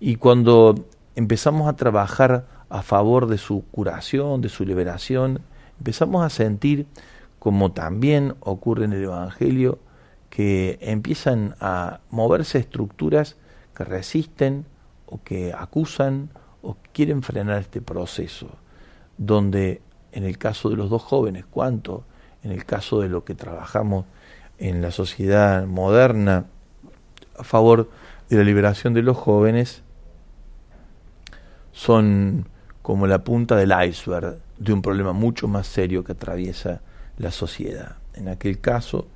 Y 0.00 0.16
cuando 0.16 0.86
empezamos 1.16 1.68
a 1.68 1.74
trabajar 1.74 2.46
a 2.68 2.82
favor 2.82 3.26
de 3.26 3.38
su 3.38 3.64
curación, 3.70 4.40
de 4.40 4.48
su 4.48 4.64
liberación, 4.64 5.40
empezamos 5.78 6.24
a 6.24 6.30
sentir, 6.30 6.86
como 7.38 7.72
también 7.72 8.34
ocurre 8.40 8.84
en 8.84 8.92
el 8.92 9.04
Evangelio, 9.04 9.78
que 10.30 10.78
empiezan 10.80 11.56
a 11.60 12.00
moverse 12.10 12.58
estructuras 12.58 13.36
que 13.74 13.84
resisten 13.84 14.66
o 15.06 15.20
que 15.22 15.52
acusan 15.52 16.30
o 16.62 16.76
quieren 16.92 17.22
frenar 17.22 17.60
este 17.60 17.80
proceso, 17.80 18.48
donde 19.16 19.80
en 20.12 20.24
el 20.24 20.38
caso 20.38 20.68
de 20.68 20.76
los 20.76 20.90
dos 20.90 21.02
jóvenes, 21.02 21.44
cuánto 21.50 22.04
en 22.42 22.52
el 22.52 22.64
caso 22.64 23.00
de 23.00 23.08
lo 23.08 23.24
que 23.24 23.34
trabajamos 23.34 24.04
en 24.58 24.82
la 24.82 24.90
sociedad 24.90 25.66
moderna 25.66 26.46
a 27.36 27.44
favor 27.44 27.88
de 28.28 28.36
la 28.36 28.44
liberación 28.44 28.94
de 28.94 29.02
los 29.02 29.16
jóvenes, 29.16 29.82
son 31.78 32.48
como 32.82 33.06
la 33.06 33.22
punta 33.22 33.54
del 33.54 33.72
iceberg 33.88 34.40
de 34.58 34.72
un 34.72 34.82
problema 34.82 35.12
mucho 35.12 35.46
más 35.46 35.68
serio 35.68 36.02
que 36.02 36.12
atraviesa 36.12 36.80
la 37.18 37.30
sociedad. 37.30 37.98
En 38.14 38.26
aquel 38.26 38.58
caso, 38.58 39.06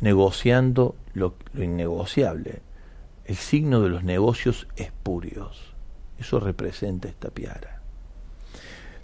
negociando 0.00 0.96
lo, 1.12 1.34
innegociable, 1.54 2.62
el 3.26 3.36
signo 3.36 3.82
de 3.82 3.90
los 3.90 4.02
negocios 4.02 4.66
espurios. 4.76 5.74
Eso 6.18 6.40
representa 6.40 7.06
esta 7.06 7.28
piara. 7.28 7.82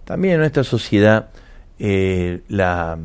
También 0.03 0.35
en 0.35 0.39
nuestra 0.39 0.63
sociedad 0.63 1.29
eh, 1.77 2.41
la, 2.47 2.97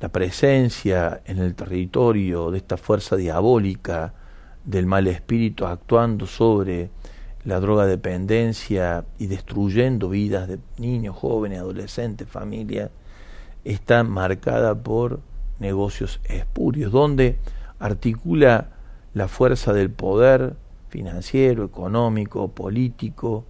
la 0.00 0.08
presencia 0.08 1.22
en 1.26 1.38
el 1.38 1.54
territorio 1.54 2.50
de 2.50 2.58
esta 2.58 2.76
fuerza 2.76 3.14
diabólica 3.14 4.14
del 4.64 4.86
mal 4.86 5.06
espíritu 5.06 5.64
actuando 5.64 6.26
sobre 6.26 6.90
la 7.44 7.60
droga 7.60 7.86
dependencia 7.86 9.04
y 9.18 9.26
destruyendo 9.26 10.08
vidas 10.08 10.48
de 10.48 10.58
niños, 10.78 11.16
jóvenes, 11.16 11.58
adolescentes, 11.58 12.28
familias, 12.28 12.90
está 13.64 14.04
marcada 14.04 14.74
por 14.74 15.20
negocios 15.58 16.20
espurios, 16.24 16.92
donde 16.92 17.38
articula 17.78 18.68
la 19.14 19.28
fuerza 19.28 19.72
del 19.72 19.90
poder 19.90 20.54
financiero, 20.88 21.64
económico, 21.64 22.48
político, 22.48 23.44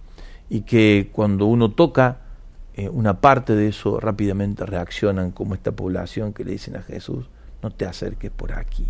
y 0.49 0.61
que 0.61 1.09
cuando 1.11 1.45
uno 1.45 1.71
toca 1.71 2.19
eh, 2.75 2.89
una 2.89 3.21
parte 3.21 3.55
de 3.55 3.67
eso 3.67 3.99
rápidamente 3.99 4.65
reaccionan 4.65 5.31
como 5.31 5.53
esta 5.53 5.71
población 5.71 6.33
que 6.33 6.43
le 6.43 6.51
dicen 6.51 6.75
a 6.75 6.81
Jesús, 6.81 7.29
no 7.61 7.71
te 7.71 7.85
acerques 7.85 8.31
por 8.31 8.53
aquí. 8.53 8.87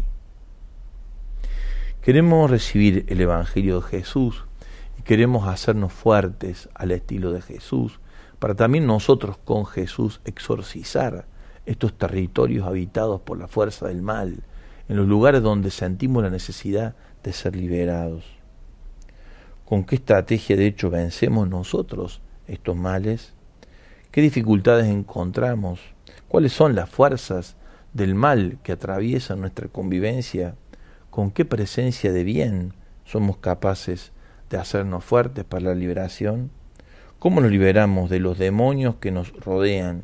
Queremos 2.02 2.50
recibir 2.50 3.06
el 3.08 3.22
Evangelio 3.22 3.80
de 3.80 3.88
Jesús 3.88 4.46
queremos 5.04 5.48
hacernos 5.48 5.94
fuertes 5.94 6.70
al 6.74 6.92
estilo 6.92 7.32
de 7.32 7.42
Jesús, 7.42 8.00
para 8.40 8.56
también 8.56 8.86
nosotros 8.86 9.38
con 9.38 9.66
Jesús 9.66 10.22
exorcizar 10.26 11.26
estos 11.66 11.98
territorios 11.98 12.68
habitados 12.68 13.22
por 13.22 13.38
la 13.38 13.48
fuerza 13.48 13.88
del 13.88 14.02
mal, 14.02 14.44
en 14.90 14.98
los 14.98 15.08
lugares 15.08 15.42
donde 15.42 15.72
sentimos 15.72 16.24
la 16.24 16.30
necesidad 16.30 16.96
de 17.24 17.34
ser 17.34 17.56
liberados. 17.56 18.26
¿Con 19.66 19.86
qué 19.86 19.96
estrategia 19.96 20.56
de 20.56 20.68
hecho 20.68 20.90
vencemos 20.90 21.48
nosotros 21.48 22.22
estos 22.48 22.76
males? 22.76 23.34
¿Qué 24.12 24.22
dificultades 24.22 24.88
encontramos? 24.88 25.80
¿Cuáles 26.28 26.54
son 26.54 26.76
las 26.76 26.90
fuerzas 26.90 27.56
del 27.94 28.14
mal 28.14 28.58
que 28.62 28.74
atraviesan 28.74 29.40
nuestra 29.40 29.68
convivencia? 29.70 30.56
¿Con 31.10 31.32
qué 31.32 31.46
presencia 31.46 32.12
de 32.12 32.24
bien 32.24 32.74
somos 33.06 33.38
capaces 33.38 34.12
de 34.54 34.60
hacernos 34.60 35.04
fuertes 35.04 35.44
para 35.44 35.66
la 35.66 35.74
liberación? 35.74 36.52
¿Cómo 37.18 37.42
nos 37.42 37.50
liberamos 37.50 38.12
de 38.12 38.20
los 38.20 38.38
demonios 38.38 38.96
que 38.98 39.10
nos 39.12 39.34
rodean 39.34 40.04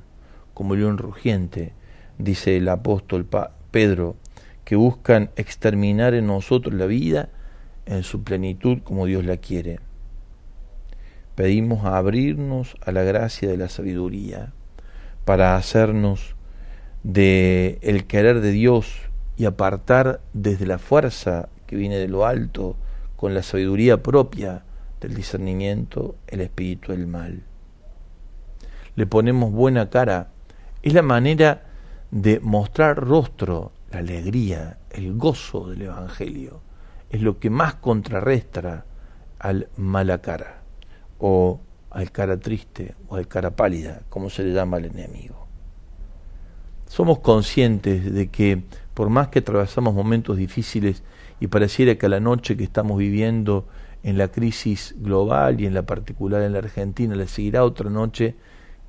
como 0.56 0.76
león 0.76 0.98
rugiente, 0.98 1.74
dice 2.18 2.58
el 2.58 2.68
apóstol 2.68 3.28
Pedro, 3.70 4.16
que 4.66 4.76
buscan 4.76 5.30
exterminar 5.36 6.16
en 6.16 6.26
nosotros 6.26 6.74
la 6.74 6.88
vida 6.88 7.30
en 7.86 8.02
su 8.02 8.24
plenitud 8.24 8.80
como 8.84 9.06
Dios 9.06 9.24
la 9.24 9.38
quiere? 9.38 9.82
Pedimos 11.36 11.86
abrirnos 11.86 12.76
a 12.82 12.92
la 12.92 13.04
gracia 13.04 13.48
de 13.48 13.58
la 13.58 13.70
sabiduría 13.70 14.52
para 15.26 15.58
hacernos 15.58 16.36
de 17.04 17.78
el 17.84 18.08
querer 18.08 18.42
de 18.42 18.52
Dios 18.52 18.96
y 19.38 19.46
apartar 19.46 20.22
desde 20.34 20.66
la 20.66 20.80
fuerza 20.80 21.50
que 21.68 21.76
viene 21.76 21.98
de 21.98 22.08
lo 22.08 22.26
alto 22.26 22.76
con 23.20 23.34
la 23.34 23.44
sabiduría 23.44 24.02
propia 24.02 24.64
del 25.02 25.14
discernimiento 25.14 26.16
el 26.28 26.40
espíritu 26.40 26.94
del 26.94 27.06
mal. 27.06 27.44
Le 28.96 29.06
ponemos 29.08 29.52
buena 29.52 29.90
cara. 29.90 30.30
Es 30.84 30.94
la 30.94 31.02
manera 31.02 31.64
de 32.12 32.40
mostrar 32.40 32.96
rostro, 32.96 33.74
la 33.92 34.00
alegría, 34.00 34.78
el 34.92 35.18
gozo 35.18 35.70
del 35.70 35.82
Evangelio. 35.82 36.62
Es 37.10 37.22
lo 37.22 37.40
que 37.40 37.50
más 37.50 37.74
contrarrestra 37.76 38.86
al 39.38 39.68
mala 39.76 40.20
cara, 40.22 40.62
o 41.18 41.60
al 41.90 42.12
cara 42.12 42.38
triste, 42.38 42.96
o 43.10 43.18
al 43.18 43.28
cara 43.28 43.52
pálida, 43.52 44.04
como 44.08 44.30
se 44.30 44.44
le 44.44 44.54
llama 44.54 44.78
al 44.78 44.86
enemigo. 44.86 45.46
Somos 46.88 47.20
conscientes 47.20 48.14
de 48.14 48.30
que 48.30 48.64
por 49.00 49.10
más 49.10 49.30
que 49.30 49.40
atravesamos 49.40 49.94
momentos 49.94 50.36
difíciles 50.36 51.04
y 51.40 51.48
pareciera 51.48 51.96
que 51.96 52.08
a 52.08 52.10
la 52.10 52.20
noche 52.20 52.58
que 52.58 52.66
estamos 52.66 52.98
viviendo 52.98 53.66
en 54.04 54.18
la 54.18 54.28
crisis 54.28 54.94
global 54.98 55.62
y 55.62 55.66
en 55.66 55.74
la 55.74 55.84
particular 55.84 56.42
en 56.42 56.52
la 56.52 56.60
Argentina 56.60 57.16
le 57.16 57.30
seguirá 57.30 57.64
otra 57.64 57.90
noche 57.90 58.36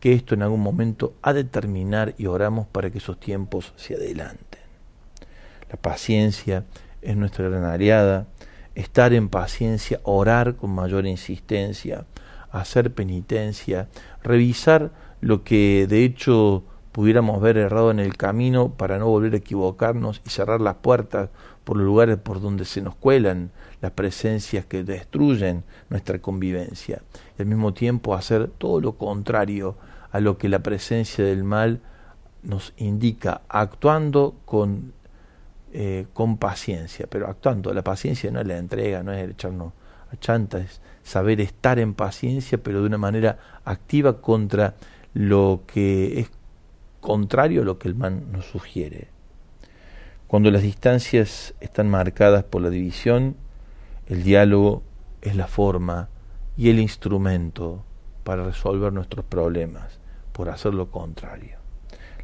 que 0.01 0.13
esto 0.13 0.35
en 0.35 0.43
algún 0.43 0.63
momento 0.63 1.15
ha 1.23 1.33
de 1.33 1.45
terminar 1.45 2.17
y 2.19 2.27
oramos 2.27 2.67
para 2.67 2.91
que 2.91 2.99
esos 2.99 3.21
tiempos 3.21 3.73
se 3.77 3.95
adelanten. 3.95 4.61
La 5.71 5.77
paciencia 5.77 6.65
es 7.03 7.17
nuestra 7.17 7.49
gran 7.49 7.63
aliada, 7.63 8.27
estar 8.75 9.13
en 9.13 9.29
paciencia, 9.29 10.01
orar 10.03 10.57
con 10.57 10.71
mayor 10.71 11.07
insistencia, 11.07 12.05
hacer 12.51 12.93
penitencia, 12.93 13.87
revisar 14.25 14.91
lo 15.21 15.45
que 15.45 15.87
de 15.89 16.05
hecho 16.05 16.65
pudiéramos 16.93 17.41
ver 17.41 17.57
errado 17.57 17.91
en 17.91 18.01
el 18.01 18.17
camino 18.17 18.71
para 18.71 18.99
no 18.99 19.07
volver 19.07 19.35
a 19.35 19.39
equivocarnos 19.39 20.21
y 20.27 20.31
cerrar 20.31 20.61
las 20.61 20.77
puertas 20.77 21.31
por 21.65 21.77
los 21.77 21.87
lugares 21.87 22.19
por 22.19 22.41
donde 22.41 22.65
se 22.65 22.81
nos 22.81 22.97
cuelan 22.97 23.51
las 23.81 23.93
presencias 23.93 24.65
que 24.65 24.83
destruyen 24.83 25.65
nuestra 25.89 26.19
convivencia. 26.19 27.03
Y 27.39 27.43
al 27.43 27.49
mismo 27.49 27.73
tiempo 27.73 28.15
hacer 28.15 28.49
todo 28.49 28.81
lo 28.81 28.93
contrario 28.93 29.77
a 30.11 30.21
lo 30.21 30.37
que 30.37 30.49
la 30.49 30.61
presencia 30.61 31.25
del 31.25 31.45
mal 31.45 31.81
nos 32.43 32.73
indica, 32.77 33.43
actuando 33.49 34.35
con, 34.45 34.93
eh, 35.73 36.07
con 36.13 36.39
paciencia, 36.39 37.07
pero 37.09 37.29
actuando. 37.29 37.73
La 37.73 37.83
paciencia 37.83 38.31
no 38.31 38.41
es 38.41 38.47
la 38.47 38.57
entrega, 38.57 39.03
no 39.03 39.13
es 39.13 39.31
echarnos 39.31 39.73
a 40.13 40.17
chanta, 40.17 40.59
es 40.59 40.81
saber 41.05 41.41
estar 41.41 41.79
en 41.79 41.95
paciencia, 41.95 42.59
pero 42.59 42.81
de 42.81 42.87
una 42.87 42.99
manera 42.99 43.39
activa 43.65 44.21
contra 44.21 44.75
lo 45.15 45.63
que 45.67 46.21
es 46.21 46.31
contrario 47.01 47.63
a 47.63 47.65
lo 47.65 47.79
que 47.79 47.89
el 47.89 47.95
mal 47.95 48.31
nos 48.31 48.47
sugiere. 48.47 49.09
Cuando 50.27 50.51
las 50.51 50.63
distancias 50.63 51.55
están 51.61 51.89
marcadas 51.89 52.45
por 52.45 52.63
la 52.63 52.71
división, 52.71 53.37
el 54.07 54.23
diálogo 54.23 54.83
es 55.23 55.35
la 55.35 55.49
forma 55.49 56.09
y 56.57 56.71
el 56.71 56.79
instrumento 56.79 57.85
para 58.23 58.45
resolver 58.45 58.93
nuestros 58.93 59.25
problemas, 59.25 59.99
por 60.33 60.49
hacer 60.49 60.75
lo 60.75 60.91
contrario. 60.91 61.59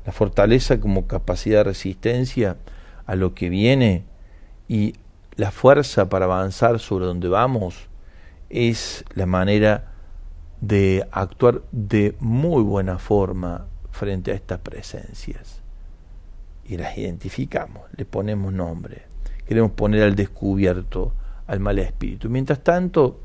La 0.04 0.12
fortaleza 0.12 0.78
como 0.78 1.06
capacidad 1.08 1.58
de 1.58 1.64
resistencia 1.64 2.56
a 3.06 3.16
lo 3.16 3.34
que 3.34 3.48
viene 3.48 4.04
y 4.68 4.94
la 5.34 5.50
fuerza 5.50 6.08
para 6.08 6.26
avanzar 6.26 6.78
sobre 6.78 7.06
donde 7.06 7.28
vamos 7.28 7.88
es 8.48 9.04
la 9.14 9.26
manera 9.26 9.92
de 10.60 11.06
actuar 11.10 11.62
de 11.72 12.14
muy 12.20 12.62
buena 12.62 12.98
forma 12.98 13.66
frente 13.96 14.32
a 14.32 14.34
estas 14.34 14.60
presencias. 14.60 15.60
Y 16.64 16.76
las 16.76 16.96
identificamos, 16.98 17.82
le 17.96 18.04
ponemos 18.04 18.52
nombre. 18.52 19.02
Queremos 19.46 19.72
poner 19.72 20.02
al 20.02 20.14
descubierto 20.14 21.12
al 21.46 21.60
mal 21.60 21.78
espíritu. 21.78 22.28
Mientras 22.28 22.60
tanto, 22.60 23.20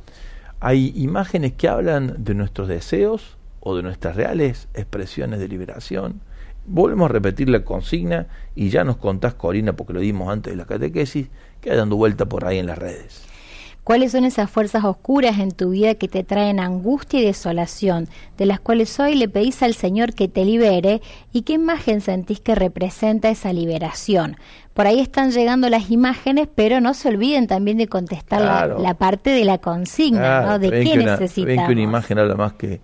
hay 0.59 0.93
imágenes 0.95 1.53
que 1.53 1.67
hablan 1.67 2.23
de 2.23 2.35
nuestros 2.35 2.67
deseos, 2.67 3.37
o 3.61 3.75
de 3.75 3.83
nuestras 3.83 4.15
reales 4.15 4.67
expresiones 4.73 5.39
de 5.39 5.47
liberación. 5.47 6.19
Volvemos 6.65 7.09
a 7.09 7.13
repetir 7.13 7.47
la 7.49 7.63
consigna 7.63 8.27
y 8.55 8.69
ya 8.69 8.83
nos 8.83 8.97
contás, 8.97 9.35
Corina, 9.35 9.73
porque 9.73 9.93
lo 9.93 9.99
dimos 9.99 10.29
antes 10.29 10.51
de 10.53 10.57
la 10.57 10.65
catequesis, 10.65 11.29
que 11.61 11.73
dando 11.75 11.95
vuelta 11.95 12.25
por 12.25 12.45
ahí 12.45 12.57
en 12.57 12.65
las 12.65 12.77
redes. 12.77 13.23
¿Cuáles 13.83 14.11
son 14.11 14.25
esas 14.25 14.49
fuerzas 14.49 14.83
oscuras 14.83 15.39
en 15.39 15.51
tu 15.51 15.71
vida 15.71 15.95
que 15.95 16.07
te 16.07 16.23
traen 16.23 16.59
angustia 16.59 17.19
y 17.19 17.25
desolación, 17.25 18.07
de 18.37 18.45
las 18.45 18.59
cuales 18.59 18.99
hoy 18.99 19.15
le 19.15 19.27
pedís 19.27 19.63
al 19.63 19.73
Señor 19.73 20.13
que 20.13 20.27
te 20.27 20.45
libere 20.45 21.01
y 21.33 21.41
qué 21.41 21.53
imagen 21.53 21.99
sentís 22.01 22.39
que 22.39 22.53
representa 22.53 23.29
esa 23.29 23.53
liberación? 23.53 24.37
Por 24.75 24.85
ahí 24.85 24.99
están 24.99 25.31
llegando 25.31 25.67
las 25.67 25.89
imágenes, 25.89 26.47
pero 26.53 26.79
no 26.79 26.93
se 26.93 27.09
olviden 27.09 27.47
también 27.47 27.77
de 27.77 27.87
contestar 27.87 28.41
la, 28.79 28.93
parte 28.93 29.31
de 29.31 29.45
la 29.45 29.57
consigna, 29.57 30.41
¿no? 30.41 30.59
De 30.59 30.69
qué 30.69 30.97
necesitamos. 30.97 31.47
Ven 31.47 31.65
que 31.65 31.71
una 31.71 31.81
imagen 31.81 32.19
habla 32.19 32.35
más 32.35 32.53
que 32.53 32.81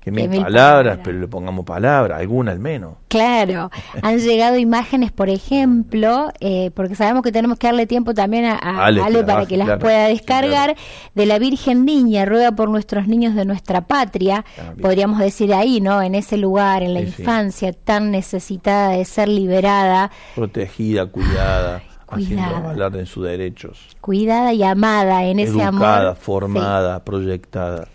que 0.00 0.10
mil, 0.10 0.30
palabras, 0.30 0.98
pero 1.04 1.18
le 1.18 1.28
pongamos 1.28 1.66
palabras, 1.66 2.18
alguna 2.18 2.52
al 2.52 2.58
menos. 2.58 2.94
Claro, 3.08 3.70
han 4.02 4.18
llegado 4.18 4.56
imágenes, 4.56 5.12
por 5.12 5.28
ejemplo, 5.28 6.32
eh, 6.40 6.70
porque 6.74 6.94
sabemos 6.94 7.22
que 7.22 7.32
tenemos 7.32 7.58
que 7.58 7.66
darle 7.66 7.86
tiempo 7.86 8.14
también 8.14 8.46
a, 8.46 8.56
Ale, 8.56 9.24
para 9.24 9.44
que 9.44 9.58
las 9.58 9.78
pueda 9.78 10.08
descargar, 10.08 10.74
de 11.14 11.26
la 11.26 11.38
Virgen 11.38 11.84
Niña, 11.84 12.24
ruega 12.24 12.52
por 12.52 12.70
nuestros 12.70 13.08
niños 13.08 13.34
de 13.34 13.44
nuestra 13.44 13.82
patria, 13.82 14.44
ah, 14.58 14.72
podríamos 14.80 15.18
decir 15.18 15.52
ahí, 15.52 15.82
¿no? 15.82 16.00
En 16.00 16.14
ese 16.14 16.38
lugar, 16.38 16.82
en 16.82 16.94
la 16.94 17.00
infancia 17.00 17.72
tan 17.72 18.10
necesitada 18.10 18.92
de 18.92 19.04
ser 19.04 19.28
liberada. 19.28 20.10
Protegida, 20.34 21.06
cuidada. 21.06 21.82
Cuidada. 22.06 22.70
hablar 22.70 22.96
en 22.96 23.06
sus 23.06 23.24
derechos. 23.24 23.86
Cuidada 24.00 24.52
y 24.52 24.64
amada 24.64 25.24
en 25.26 25.38
ese 25.38 25.62
amor. 25.62 26.16
formada, 26.16 27.04
proyectada 27.04 27.86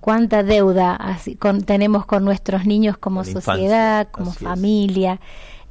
cuánta 0.00 0.42
deuda 0.42 0.94
así, 0.94 1.38
tenemos 1.64 2.06
con 2.06 2.24
nuestros 2.24 2.66
niños 2.66 2.96
como 2.98 3.24
sociedad, 3.24 4.08
como 4.10 4.32
familia. 4.32 5.20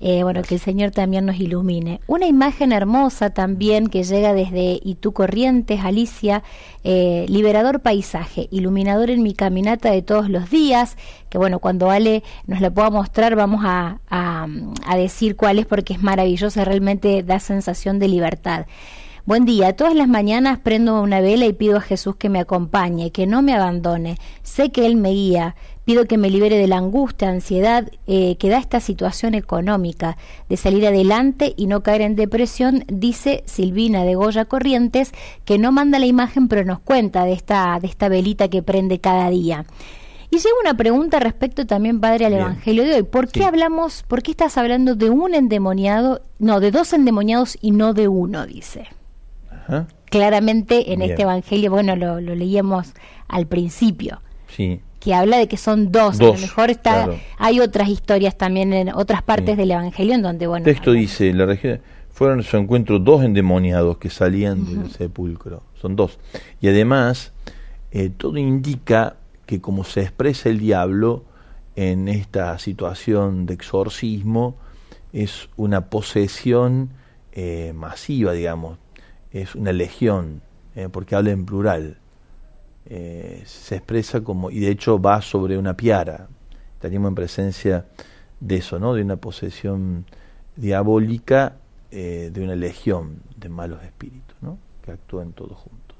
Eh, 0.02 0.24
bueno, 0.24 0.42
que 0.42 0.56
el 0.56 0.62
Señor 0.62 0.92
también 0.92 1.26
nos 1.26 1.40
ilumine. 1.40 2.02
Una 2.06 2.28
imagen 2.28 2.74
hermosa 2.74 3.30
también 3.30 3.88
que 3.88 4.04
llega 4.04 4.34
desde 4.34 4.80
Itu 4.84 5.14
Corrientes, 5.14 5.80
Alicia, 5.84 6.44
eh, 6.84 7.26
liberador 7.30 7.80
paisaje, 7.80 8.50
iluminador 8.52 9.10
en 9.10 9.24
mi 9.24 9.34
caminata 9.34 9.90
de 9.92 10.02
todos 10.02 10.30
los 10.30 10.50
días, 10.50 10.98
que 11.30 11.38
bueno, 11.38 11.60
cuando 11.60 11.92
Ale 11.92 12.24
nos 12.46 12.60
la 12.60 12.72
pueda 12.72 12.90
mostrar 12.90 13.36
vamos 13.38 13.62
a, 13.64 14.00
a 14.10 14.98
decir 14.98 15.38
cuál 15.38 15.60
es 15.60 15.66
porque 15.66 15.94
es 15.94 16.04
maravillosa, 16.04 16.66
realmente 16.66 17.24
da 17.24 17.40
sensación 17.40 17.98
de 17.98 18.10
libertad. 18.10 18.66
Buen 19.28 19.46
día, 19.46 19.76
todas 19.76 19.96
las 19.96 20.08
mañanas 20.08 20.60
prendo 20.60 21.02
una 21.02 21.20
vela 21.20 21.48
y 21.48 21.54
pido 21.54 21.78
a 21.78 21.82
Jesús 21.82 22.16
que 22.16 22.30
me 22.30 22.40
acompañe, 22.40 23.10
que 23.10 23.26
no 23.26 23.42
me 23.42 23.56
abandone. 23.56 24.20
Sé 24.44 24.72
que 24.72 24.86
Él 24.86 24.98
me 24.98 25.10
guía. 25.10 25.56
Pido 25.84 26.06
que 26.06 26.20
me 26.20 26.30
libere 26.30 26.60
de 26.60 26.68
la 26.68 26.78
angustia, 26.78 27.30
ansiedad 27.30 27.90
eh, 28.06 28.36
que 28.38 28.50
da 28.50 28.60
esta 28.60 28.80
situación 28.80 29.34
económica, 29.34 30.16
de 30.48 30.58
salir 30.58 30.86
adelante 30.86 31.56
y 31.58 31.66
no 31.66 31.82
caer 31.82 32.02
en 32.02 32.16
depresión, 32.16 32.84
dice 32.88 33.42
Silvina 33.48 34.04
de 34.04 34.14
Goya 34.14 34.46
Corrientes, 34.46 35.12
que 35.44 35.58
no 35.58 35.72
manda 35.72 35.98
la 35.98 36.06
imagen 36.06 36.48
pero 36.48 36.64
nos 36.64 36.78
cuenta 36.78 37.26
de 37.26 37.34
esta, 37.34 37.80
de 37.82 37.88
esta 37.88 38.10
velita 38.10 38.48
que 38.48 38.62
prende 38.62 39.00
cada 39.00 39.32
día. 39.32 39.66
Y 40.30 40.36
llega 40.36 40.56
una 40.62 40.78
pregunta 40.78 41.20
respecto 41.20 41.66
también, 41.66 42.00
padre, 42.00 42.28
al 42.28 42.34
Evangelio 42.34 42.84
de 42.84 42.94
hoy. 42.94 43.04
¿Por 43.04 43.30
qué 43.30 43.46
hablamos, 43.46 44.04
por 44.04 44.22
qué 44.22 44.30
estás 44.30 44.56
hablando 44.60 44.94
de 44.94 45.10
un 45.10 45.34
endemoniado, 45.34 46.22
no, 46.38 46.60
de 46.60 46.70
dos 46.70 46.94
endemoniados 46.94 47.58
y 47.60 47.72
no 47.72 47.96
de 47.96 48.08
uno, 48.08 48.46
dice? 48.46 48.88
Claramente 50.10 50.94
en 50.94 51.02
este 51.02 51.24
Evangelio, 51.24 51.72
bueno, 51.72 51.96
lo, 51.96 52.20
leíamos 52.20 52.94
al 53.28 53.48
principio. 53.48 54.22
Sí. 54.48 54.80
Que 55.00 55.14
habla 55.14 55.38
de 55.38 55.48
que 55.48 55.58
son 55.58 55.92
dos. 55.92 56.20
a 56.20 56.24
lo 56.24 56.34
mejor 56.34 56.70
está, 56.70 57.10
hay 57.38 57.60
otras 57.60 57.90
historias 57.90 58.38
también 58.38 58.74
en 58.74 58.94
otras 58.94 59.22
partes 59.22 59.58
del 59.58 59.72
Evangelio 59.72 60.16
en 60.16 60.22
donde, 60.22 60.48
bueno. 60.48 60.64
Texto 60.64 60.94
dice: 60.94 61.34
la 61.34 61.46
región, 61.46 61.82
fueron 62.12 62.40
a 62.40 62.44
su 62.44 62.58
encuentro 62.58 63.00
dos 63.00 63.24
endemoniados 63.24 63.98
que 63.98 64.10
salían 64.10 64.66
del 64.66 64.92
sepulcro. 64.92 65.64
Son 65.80 65.96
dos. 65.96 66.18
Y 66.62 66.70
además, 66.70 67.34
eh, 67.92 68.10
todo 68.10 68.38
indica 68.38 69.18
que 69.46 69.62
como 69.62 69.84
se 69.84 70.02
expresa 70.02 70.50
el 70.50 70.60
diablo 70.60 71.24
en 71.76 72.08
esta 72.08 72.58
situación 72.58 73.46
de 73.46 73.54
exorcismo, 73.54 74.56
es 75.14 75.50
una 75.56 75.90
posesión 75.90 76.90
eh, 77.34 77.74
masiva, 77.76 78.32
digamos 78.32 78.78
es 79.42 79.54
una 79.54 79.74
legión, 79.74 80.42
eh, 80.76 80.88
porque 80.90 81.16
habla 81.16 81.32
en 81.32 81.46
plural. 81.46 81.98
Eh, 82.86 83.44
se 83.46 83.76
expresa 83.76 84.22
como, 84.22 84.50
y 84.50 84.60
de 84.60 84.70
hecho 84.70 85.00
va 85.00 85.22
sobre 85.22 85.58
una 85.58 85.76
piara. 85.76 86.28
Estaríamos 86.76 87.10
en 87.10 87.16
presencia 87.16 87.86
de 88.40 88.56
eso, 88.56 88.80
¿no? 88.80 88.94
De 88.94 89.02
una 89.02 89.18
posesión 89.18 90.06
diabólica 90.56 91.58
eh, 91.92 92.30
de 92.34 92.44
una 92.44 92.56
legión 92.56 93.20
de 93.36 93.50
malos 93.50 93.84
espíritus, 93.84 94.38
¿no? 94.42 94.58
Que 94.82 94.92
actúan 94.92 95.34
todos 95.34 95.58
juntos. 95.58 95.98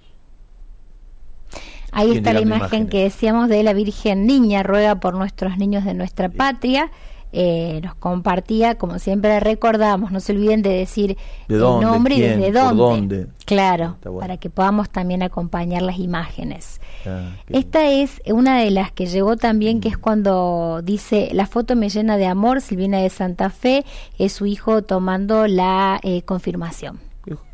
Ahí 1.92 2.12
está 2.12 2.34
la 2.34 2.42
imagen 2.42 2.88
que 2.88 3.04
decíamos 3.04 3.50
de 3.50 3.64
la 3.64 3.74
Virgen 3.74 4.26
Niña, 4.26 4.64
ruega 4.64 5.00
por 5.00 5.14
nuestros 5.14 5.58
niños 5.58 5.84
de 5.84 5.94
nuestra 5.94 6.30
patria 6.30 6.92
eh, 7.38 7.82
nos 7.84 7.96
compartía, 7.96 8.76
como 8.76 8.98
siempre 8.98 9.42
recordamos, 9.42 10.10
no 10.12 10.22
se 10.22 10.32
olviden 10.32 10.62
de 10.62 10.70
decir 10.70 11.18
el 11.50 11.60
nombre 11.60 12.16
y 12.16 12.22
desde 12.22 12.52
dónde. 12.54 13.28
Claro, 13.46 13.98
para 14.20 14.38
que 14.38 14.50
podamos 14.50 14.90
también 14.90 15.22
acompañar 15.22 15.82
las 15.82 16.00
imágenes. 16.00 16.80
Ah, 17.06 17.32
Esta 17.50 17.90
es 17.90 18.22
una 18.26 18.60
de 18.60 18.72
las 18.72 18.94
que 18.94 19.08
llegó 19.08 19.36
también, 19.36 19.82
que 19.82 19.90
es 19.90 19.98
cuando 19.98 20.82
dice, 20.82 21.30
la 21.34 21.46
foto 21.46 21.76
me 21.76 21.90
llena 21.90 22.16
de 22.16 22.26
amor, 22.26 22.62
Silvina 22.62 23.00
de 23.00 23.10
Santa 23.10 23.50
Fe, 23.50 23.84
es 24.18 24.32
su 24.32 24.46
hijo 24.46 24.84
tomando 24.84 25.46
la 25.48 26.00
eh, 26.04 26.22
confirmación. 26.22 27.00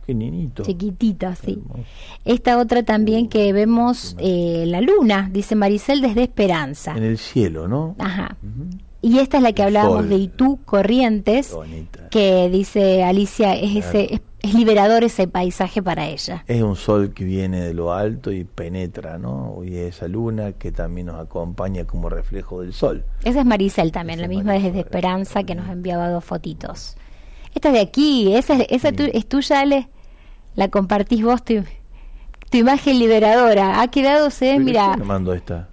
Qué 0.06 0.16
niñito. 0.16 0.64
Chiquitita, 0.64 1.36
sí. 1.36 1.60
Esta 2.26 2.58
otra 2.58 2.84
también 2.84 3.30
que 3.30 3.54
vemos 3.54 4.16
eh, 4.20 4.66
la 4.68 4.82
luna, 4.82 5.30
dice 5.32 5.56
Maricel 5.56 6.02
desde 6.02 6.24
Esperanza. 6.24 6.96
En 6.98 7.04
el 7.04 7.18
cielo, 7.18 7.68
¿no? 7.68 7.96
Ajá. 8.00 8.36
Y 9.02 9.18
esta 9.20 9.38
es 9.38 9.44
la 9.44 9.54
que 9.54 9.64
hablábamos 9.64 10.08
de 10.10 10.16
Itú 10.16 10.60
Corrientes, 10.64 11.56
que 12.12 12.50
dice 12.50 13.04
Alicia, 13.04 13.56
es, 13.56 13.76
ese, 13.76 14.22
es, 14.42 14.54
liberador 14.54 15.04
ese 15.04 15.28
paisaje 15.28 15.82
para 15.82 16.08
ella. 16.08 16.44
Es 16.48 16.62
un 16.62 16.76
sol 16.76 17.12
que 17.14 17.24
viene 17.24 17.62
de 17.62 17.74
lo 17.74 17.94
alto 17.94 18.32
y 18.32 18.44
penetra, 18.44 19.18
¿no? 19.18 19.64
Y 19.64 19.78
esa 19.78 20.08
luna 20.08 20.52
que 20.52 20.72
también 20.72 21.08
nos 21.08 21.20
acompaña 21.20 21.86
como 21.86 22.10
reflejo 22.10 22.62
del 22.62 22.74
sol. 22.74 23.04
Esa 23.24 23.40
es 23.40 23.46
Maricel 23.46 23.92
también, 23.92 24.22
la 24.22 24.28
misma 24.28 24.54
desde 24.54 24.80
Esperanza, 24.80 25.44
que 25.44 25.56
nos 25.56 25.68
enviaba 25.70 26.10
dos 26.10 26.24
fotitos. 26.24 26.96
Esta 27.56 27.72
de 27.72 27.80
aquí, 27.80 28.36
esa, 28.36 28.62
esa 28.62 28.90
es 28.90 29.26
tuya, 29.26 29.62
Ale. 29.62 29.90
La 30.54 30.68
compartís 30.68 31.24
vos, 31.24 31.44
tú 31.44 31.64
tu 32.52 32.58
imagen 32.58 33.00
liberadora. 33.00 33.82
Ha 33.82 33.88
quedado, 33.88 34.30
se 34.30 34.60
mira. 34.60 34.98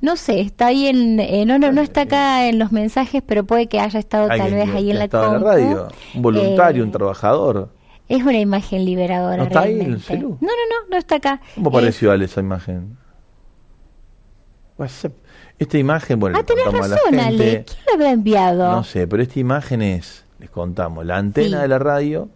No 0.00 0.16
sé, 0.16 0.40
está 0.40 0.66
ahí 0.66 0.86
en. 0.86 1.18
Eh, 1.18 1.44
no, 1.44 1.58
no, 1.58 1.72
no 1.72 1.82
está 1.82 2.02
acá 2.02 2.48
en 2.48 2.58
los 2.58 2.70
mensajes, 2.70 3.20
pero 3.26 3.44
puede 3.44 3.66
que 3.66 3.80
haya 3.80 3.98
estado 3.98 4.28
tal 4.28 4.54
vez 4.54 4.68
ahí 4.70 4.92
en 4.92 4.98
la, 4.98 5.08
radio. 5.08 5.88
Un 6.14 6.22
voluntario, 6.22 6.84
un 6.84 6.90
eh, 6.90 6.92
trabajador. 6.92 7.70
Es 8.08 8.22
una 8.22 8.38
imagen 8.38 8.84
liberadora. 8.84 9.38
¿No 9.38 9.42
está 9.44 9.62
ahí 9.62 9.80
en 9.80 9.92
el 9.92 10.20
No, 10.20 10.28
no, 10.28 10.38
no, 10.40 10.88
no 10.90 10.96
está 10.96 11.16
acá. 11.16 11.40
¿Cómo 11.56 11.70
pareció 11.72 12.12
Ale 12.12 12.26
esa 12.26 12.40
imagen? 12.40 12.96
Esta 15.58 15.76
imagen, 15.76 16.20
bueno, 16.20 16.38
ah, 16.38 16.44
tenés 16.44 16.72
razón, 16.72 17.18
Ale. 17.18 17.64
¿Quién 17.64 17.78
la 17.88 17.94
habrá 17.94 18.10
enviado? 18.12 18.70
No 18.70 18.84
sé, 18.84 19.08
pero 19.08 19.20
esta 19.24 19.40
imagen 19.40 19.82
es, 19.82 20.24
les 20.38 20.48
contamos, 20.48 21.04
la 21.04 21.16
antena 21.16 21.60
de 21.60 21.68
la 21.68 21.80
radio 21.80 22.28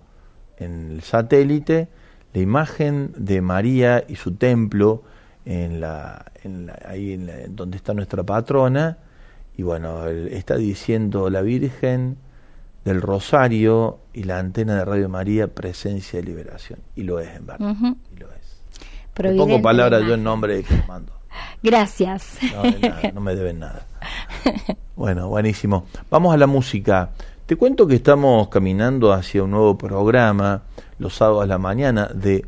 en 0.58 0.90
el 0.90 1.02
satélite 1.02 1.88
la 2.32 2.40
imagen 2.40 3.12
de 3.16 3.40
María 3.42 4.04
y 4.08 4.16
su 4.16 4.34
templo 4.34 5.02
en 5.44 5.80
la, 5.80 6.26
en 6.44 6.70
ahí 6.86 7.12
en 7.12 7.54
donde 7.54 7.76
está 7.76 7.94
nuestra 7.94 8.22
patrona. 8.22 8.98
Y 9.56 9.62
bueno 9.62 10.06
está 10.06 10.56
diciendo 10.56 11.28
la 11.28 11.42
Virgen 11.42 12.16
del 12.84 13.02
Rosario 13.02 14.00
y 14.12 14.24
la 14.24 14.38
antena 14.38 14.76
de 14.76 14.84
Radio 14.84 15.08
María 15.08 15.48
presencia 15.48 16.20
de 16.20 16.26
liberación 16.26 16.80
y 16.96 17.02
lo 17.02 17.20
es 17.20 17.36
en 17.36 17.46
verdad. 17.46 17.76
Y 18.14 18.18
lo 18.18 18.28
es. 18.32 19.36
Pongo 19.36 19.60
palabras 19.60 20.02
yo 20.06 20.14
en 20.14 20.24
nombre 20.24 20.56
de 20.56 20.62
que 20.64 20.82
mando. 20.88 21.12
Gracias. 21.62 22.38
No, 22.54 23.12
no 23.12 23.20
me 23.20 23.34
deben 23.34 23.60
nada. 23.60 23.86
Bueno 24.96 25.28
buenísimo. 25.28 25.86
Vamos 26.10 26.34
a 26.34 26.36
la 26.38 26.46
música 26.46 27.10
te 27.46 27.56
cuento 27.56 27.88
que 27.88 27.96
estamos 27.96 28.48
caminando 28.48 29.12
hacia 29.12 29.42
un 29.42 29.50
nuevo 29.50 29.76
programa 29.76 30.62
los 30.98 31.16
sábados 31.16 31.42
a 31.42 31.46
la 31.46 31.58
mañana 31.58 32.06
de 32.14 32.46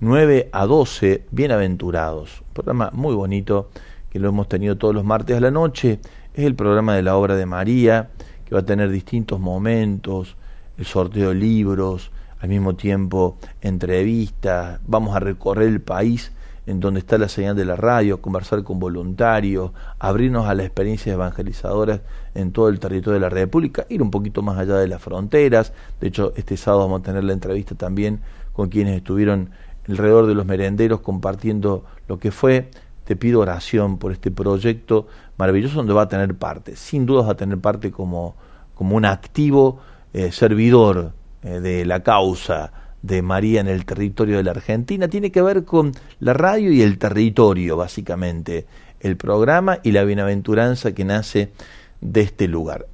9 0.00 0.50
a 0.52 0.66
12, 0.66 1.24
Bienaventurados. 1.30 2.42
Un 2.48 2.52
programa 2.52 2.90
muy 2.92 3.14
bonito 3.14 3.70
que 4.10 4.18
lo 4.18 4.28
hemos 4.28 4.46
tenido 4.46 4.76
todos 4.76 4.94
los 4.94 5.04
martes 5.04 5.38
a 5.38 5.40
la 5.40 5.50
noche. 5.50 6.00
Es 6.34 6.44
el 6.44 6.54
programa 6.54 6.94
de 6.94 7.02
la 7.02 7.16
obra 7.16 7.34
de 7.34 7.46
María, 7.46 8.10
que 8.44 8.54
va 8.54 8.60
a 8.60 8.66
tener 8.66 8.90
distintos 8.90 9.40
momentos, 9.40 10.36
el 10.76 10.84
sorteo 10.84 11.30
de 11.30 11.34
libros, 11.34 12.10
al 12.38 12.50
mismo 12.50 12.76
tiempo 12.76 13.38
entrevistas. 13.62 14.80
Vamos 14.86 15.16
a 15.16 15.20
recorrer 15.20 15.68
el 15.68 15.80
país 15.80 16.32
en 16.66 16.80
donde 16.80 17.00
está 17.00 17.16
la 17.16 17.28
señal 17.28 17.56
de 17.56 17.64
la 17.64 17.76
radio, 17.76 18.20
conversar 18.20 18.64
con 18.64 18.78
voluntarios, 18.80 19.70
abrirnos 19.98 20.46
a 20.46 20.54
las 20.54 20.66
experiencias 20.66 21.14
evangelizadoras 21.14 22.00
en 22.36 22.52
todo 22.52 22.68
el 22.68 22.78
territorio 22.78 23.14
de 23.14 23.20
la 23.20 23.28
República, 23.28 23.86
ir 23.88 24.02
un 24.02 24.10
poquito 24.10 24.42
más 24.42 24.58
allá 24.58 24.76
de 24.76 24.88
las 24.88 25.02
fronteras. 25.02 25.72
De 26.00 26.08
hecho, 26.08 26.32
este 26.36 26.56
sábado 26.56 26.84
vamos 26.84 27.00
a 27.00 27.04
tener 27.04 27.24
la 27.24 27.32
entrevista 27.32 27.74
también 27.74 28.20
con 28.52 28.68
quienes 28.68 28.96
estuvieron 28.96 29.50
alrededor 29.88 30.26
de 30.26 30.34
los 30.34 30.46
merenderos 30.46 31.00
compartiendo 31.00 31.84
lo 32.08 32.18
que 32.18 32.30
fue. 32.30 32.70
Te 33.04 33.16
pido 33.16 33.40
oración 33.40 33.98
por 33.98 34.12
este 34.12 34.30
proyecto 34.30 35.06
maravilloso 35.38 35.76
donde 35.76 35.92
va 35.92 36.02
a 36.02 36.08
tener 36.08 36.34
parte. 36.34 36.76
Sin 36.76 37.06
duda 37.06 37.22
va 37.22 37.32
a 37.32 37.36
tener 37.36 37.58
parte 37.58 37.90
como, 37.90 38.36
como 38.74 38.96
un 38.96 39.04
activo 39.04 39.80
eh, 40.12 40.32
servidor 40.32 41.12
eh, 41.42 41.60
de 41.60 41.84
la 41.84 42.02
causa 42.02 42.72
de 43.02 43.22
María 43.22 43.60
en 43.60 43.68
el 43.68 43.84
territorio 43.84 44.38
de 44.38 44.42
la 44.42 44.50
Argentina. 44.50 45.08
Tiene 45.08 45.30
que 45.30 45.42
ver 45.42 45.64
con 45.64 45.92
la 46.18 46.32
radio 46.32 46.72
y 46.72 46.82
el 46.82 46.98
territorio, 46.98 47.76
básicamente, 47.76 48.66
el 49.00 49.16
programa 49.16 49.78
y 49.82 49.92
la 49.92 50.04
bienaventuranza 50.04 50.92
que 50.92 51.04
nace 51.04 51.52
de 52.00 52.20
este 52.22 52.48
lugar. 52.48 52.86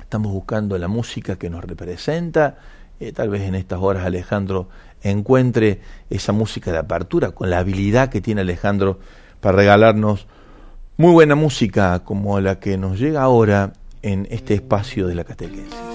Estamos 0.00 0.32
buscando 0.32 0.76
la 0.78 0.88
música 0.88 1.36
que 1.36 1.50
nos 1.50 1.64
representa. 1.64 2.58
Eh, 2.98 3.12
tal 3.12 3.30
vez 3.30 3.42
en 3.42 3.54
estas 3.54 3.80
horas 3.80 4.04
Alejandro 4.04 4.68
encuentre 5.02 5.80
esa 6.10 6.32
música 6.32 6.72
de 6.72 6.78
apertura 6.78 7.30
con 7.30 7.48
la 7.48 7.58
habilidad 7.58 8.10
que 8.10 8.20
tiene 8.20 8.42
Alejandro 8.42 8.98
para 9.40 9.56
regalarnos 9.56 10.26
muy 10.96 11.12
buena 11.12 11.34
música 11.34 12.00
como 12.00 12.38
la 12.40 12.60
que 12.60 12.76
nos 12.76 12.98
llega 12.98 13.22
ahora 13.22 13.72
en 14.02 14.26
este 14.30 14.54
espacio 14.54 15.06
de 15.06 15.14
la 15.14 15.24
catequesis. 15.24 15.89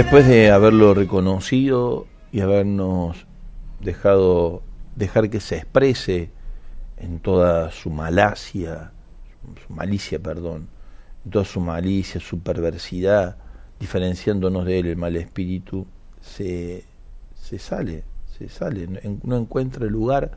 Después 0.00 0.26
de 0.26 0.50
haberlo 0.50 0.94
reconocido 0.94 2.06
y 2.32 2.40
habernos 2.40 3.26
dejado 3.80 4.62
dejar 4.96 5.28
que 5.28 5.40
se 5.40 5.58
exprese 5.58 6.30
en 6.96 7.20
toda 7.20 7.70
su 7.70 7.90
malacia, 7.90 8.92
su 9.66 9.74
malicia, 9.74 10.18
perdón, 10.18 10.68
en 11.26 11.30
toda 11.30 11.44
su 11.44 11.60
malicia, 11.60 12.18
su 12.18 12.40
perversidad, 12.40 13.36
diferenciándonos 13.78 14.64
de 14.64 14.78
él, 14.78 14.86
el 14.86 14.96
mal 14.96 15.16
espíritu, 15.16 15.86
se, 16.22 16.82
se 17.34 17.58
sale, 17.58 18.04
se 18.38 18.48
sale, 18.48 18.88
no 19.22 19.36
encuentra 19.36 19.84
lugar 19.84 20.30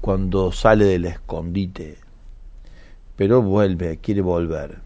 cuando 0.00 0.50
sale 0.50 0.86
del 0.86 1.04
escondite, 1.04 1.98
pero 3.16 3.42
vuelve, 3.42 3.98
quiere 3.98 4.22
volver, 4.22 4.78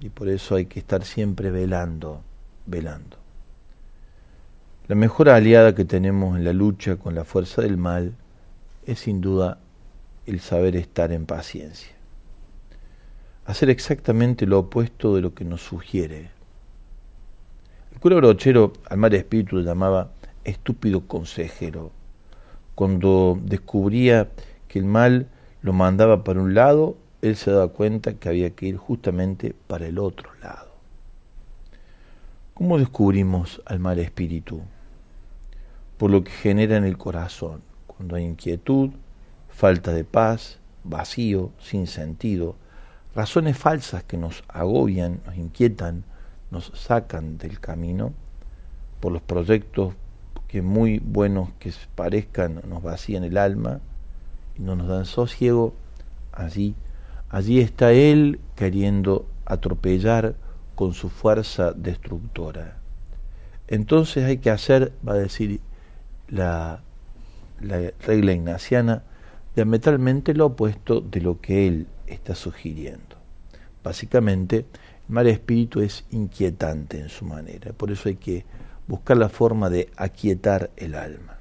y 0.00 0.08
por 0.08 0.30
eso 0.30 0.54
hay 0.54 0.64
que 0.64 0.78
estar 0.80 1.04
siempre 1.04 1.50
velando, 1.50 2.22
velando. 2.64 3.21
La 4.88 4.96
mejor 4.96 5.28
aliada 5.28 5.76
que 5.76 5.84
tenemos 5.84 6.36
en 6.36 6.44
la 6.44 6.52
lucha 6.52 6.96
con 6.96 7.14
la 7.14 7.24
fuerza 7.24 7.62
del 7.62 7.76
mal 7.76 8.16
es 8.84 8.98
sin 8.98 9.20
duda 9.20 9.58
el 10.26 10.40
saber 10.40 10.74
estar 10.74 11.12
en 11.12 11.24
paciencia. 11.24 11.92
Hacer 13.44 13.70
exactamente 13.70 14.44
lo 14.44 14.58
opuesto 14.58 15.14
de 15.14 15.22
lo 15.22 15.34
que 15.34 15.44
nos 15.44 15.62
sugiere. 15.62 16.30
El 17.92 18.00
cura 18.00 18.16
brochero 18.16 18.72
al 18.90 18.98
mal 18.98 19.14
espíritu 19.14 19.58
le 19.58 19.62
llamaba 19.62 20.10
estúpido 20.42 21.06
consejero. 21.06 21.92
Cuando 22.74 23.38
descubría 23.40 24.30
que 24.66 24.80
el 24.80 24.84
mal 24.84 25.28
lo 25.60 25.72
mandaba 25.72 26.24
para 26.24 26.40
un 26.40 26.54
lado, 26.54 26.96
él 27.20 27.36
se 27.36 27.52
daba 27.52 27.68
cuenta 27.68 28.14
que 28.14 28.28
había 28.28 28.50
que 28.50 28.66
ir 28.66 28.78
justamente 28.78 29.54
para 29.68 29.86
el 29.86 30.00
otro 30.00 30.30
lado. 30.42 30.71
¿Cómo 32.62 32.78
descubrimos 32.78 33.60
al 33.66 33.80
mal 33.80 33.98
espíritu? 33.98 34.60
Por 35.98 36.12
lo 36.12 36.22
que 36.22 36.30
genera 36.30 36.76
en 36.76 36.84
el 36.84 36.96
corazón, 36.96 37.60
cuando 37.88 38.14
hay 38.14 38.22
inquietud, 38.22 38.90
falta 39.48 39.92
de 39.92 40.04
paz, 40.04 40.60
vacío, 40.84 41.50
sin 41.58 41.88
sentido, 41.88 42.54
razones 43.16 43.58
falsas 43.58 44.04
que 44.04 44.16
nos 44.16 44.44
agobian, 44.46 45.18
nos 45.26 45.34
inquietan, 45.34 46.04
nos 46.52 46.70
sacan 46.76 47.36
del 47.36 47.58
camino, 47.58 48.12
por 49.00 49.10
los 49.10 49.22
proyectos 49.22 49.94
que 50.46 50.62
muy 50.62 51.00
buenos 51.00 51.48
que 51.58 51.72
parezcan 51.96 52.62
nos 52.68 52.80
vacían 52.80 53.24
el 53.24 53.38
alma 53.38 53.80
y 54.56 54.62
no 54.62 54.76
nos 54.76 54.86
dan 54.86 55.06
sosiego, 55.06 55.74
allí, 56.30 56.76
allí 57.28 57.58
está 57.58 57.90
Él 57.90 58.38
queriendo 58.54 59.26
atropellar 59.46 60.36
con 60.82 60.94
su 60.94 61.10
fuerza 61.10 61.70
destructora. 61.70 62.76
Entonces 63.68 64.24
hay 64.24 64.38
que 64.38 64.50
hacer, 64.50 64.92
va 65.06 65.12
a 65.12 65.18
decir 65.18 65.60
la, 66.26 66.80
la 67.60 67.92
regla 68.04 68.32
ignaciana, 68.32 69.04
diametralmente 69.54 70.34
lo 70.34 70.46
opuesto 70.46 71.00
de 71.00 71.20
lo 71.20 71.40
que 71.40 71.68
él 71.68 71.86
está 72.08 72.34
sugiriendo. 72.34 73.14
Básicamente, 73.84 74.56
el 75.06 75.14
mal 75.14 75.28
espíritu 75.28 75.82
es 75.82 76.04
inquietante 76.10 76.98
en 76.98 77.08
su 77.08 77.26
manera, 77.26 77.72
por 77.72 77.92
eso 77.92 78.08
hay 78.08 78.16
que 78.16 78.44
buscar 78.88 79.16
la 79.16 79.28
forma 79.28 79.70
de 79.70 79.88
aquietar 79.96 80.72
el 80.76 80.96
alma. 80.96 81.36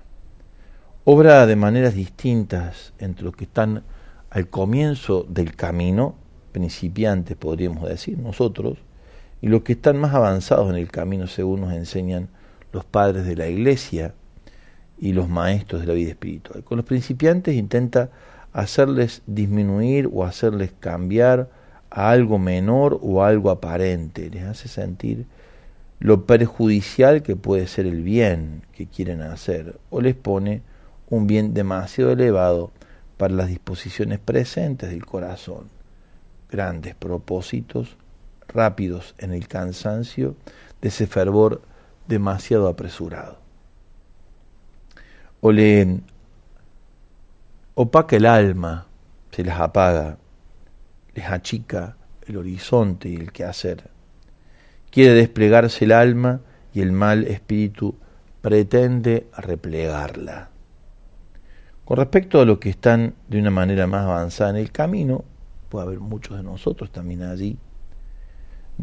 Obra 1.03 1.47
de 1.47 1.55
maneras 1.55 1.95
distintas 1.95 2.93
entre 2.99 3.25
los 3.25 3.35
que 3.35 3.45
están 3.45 3.81
al 4.29 4.49
comienzo 4.49 5.25
del 5.27 5.55
camino, 5.55 6.13
principiantes 6.51 7.35
podríamos 7.37 7.89
decir 7.89 8.19
nosotros, 8.19 8.77
y 9.41 9.47
los 9.47 9.63
que 9.63 9.73
están 9.73 9.97
más 9.97 10.13
avanzados 10.13 10.69
en 10.69 10.75
el 10.75 10.89
camino 10.91 11.27
según 11.27 11.61
nos 11.61 11.73
enseñan 11.73 12.29
los 12.71 12.85
padres 12.85 13.25
de 13.25 13.35
la 13.35 13.47
iglesia 13.47 14.13
y 14.99 15.13
los 15.13 15.27
maestros 15.27 15.81
de 15.81 15.87
la 15.87 15.93
vida 15.93 16.11
espiritual. 16.11 16.63
Con 16.63 16.77
los 16.77 16.85
principiantes 16.85 17.55
intenta 17.55 18.11
hacerles 18.53 19.23
disminuir 19.25 20.09
o 20.13 20.23
hacerles 20.23 20.71
cambiar 20.79 21.49
a 21.89 22.11
algo 22.11 22.37
menor 22.39 22.99
o 23.01 23.23
algo 23.23 23.49
aparente, 23.49 24.29
les 24.29 24.43
hace 24.43 24.67
sentir 24.67 25.25
lo 25.99 26.25
perjudicial 26.25 27.21
que 27.21 27.35
puede 27.35 27.67
ser 27.67 27.85
el 27.85 28.01
bien 28.01 28.63
que 28.73 28.87
quieren 28.87 29.21
hacer 29.21 29.79
o 29.89 30.01
les 30.01 30.15
pone 30.15 30.61
un 31.09 31.27
bien 31.27 31.53
demasiado 31.53 32.11
elevado 32.11 32.71
para 33.17 33.35
las 33.35 33.49
disposiciones 33.49 34.17
presentes 34.17 34.89
del 34.89 35.05
corazón. 35.05 35.65
Grandes 36.49 36.95
propósitos, 36.95 37.97
rápidos 38.53 39.15
en 39.17 39.33
el 39.33 39.47
cansancio 39.47 40.35
de 40.81 40.89
ese 40.89 41.07
fervor 41.07 41.61
demasiado 42.07 42.67
apresurado. 42.67 43.37
O 45.39 45.51
le 45.51 46.01
opaca 47.75 48.15
el 48.15 48.25
alma, 48.25 48.85
se 49.31 49.43
les 49.43 49.53
apaga, 49.53 50.17
les 51.15 51.25
achica 51.25 51.97
el 52.27 52.37
horizonte 52.37 53.09
y 53.09 53.15
el 53.15 53.31
quehacer. 53.31 53.89
Quiere 54.91 55.13
desplegarse 55.13 55.85
el 55.85 55.93
alma 55.93 56.41
y 56.73 56.81
el 56.81 56.91
mal 56.91 57.25
espíritu 57.25 57.95
pretende 58.41 59.27
replegarla. 59.37 60.49
Con 61.85 61.97
respecto 61.97 62.39
a 62.39 62.45
los 62.45 62.59
que 62.59 62.69
están 62.69 63.15
de 63.27 63.39
una 63.39 63.51
manera 63.51 63.87
más 63.87 64.05
avanzada 64.05 64.51
en 64.51 64.55
el 64.57 64.71
camino, 64.71 65.23
puede 65.69 65.87
haber 65.87 65.99
muchos 65.99 66.37
de 66.37 66.43
nosotros 66.43 66.91
también 66.91 67.23
allí, 67.23 67.57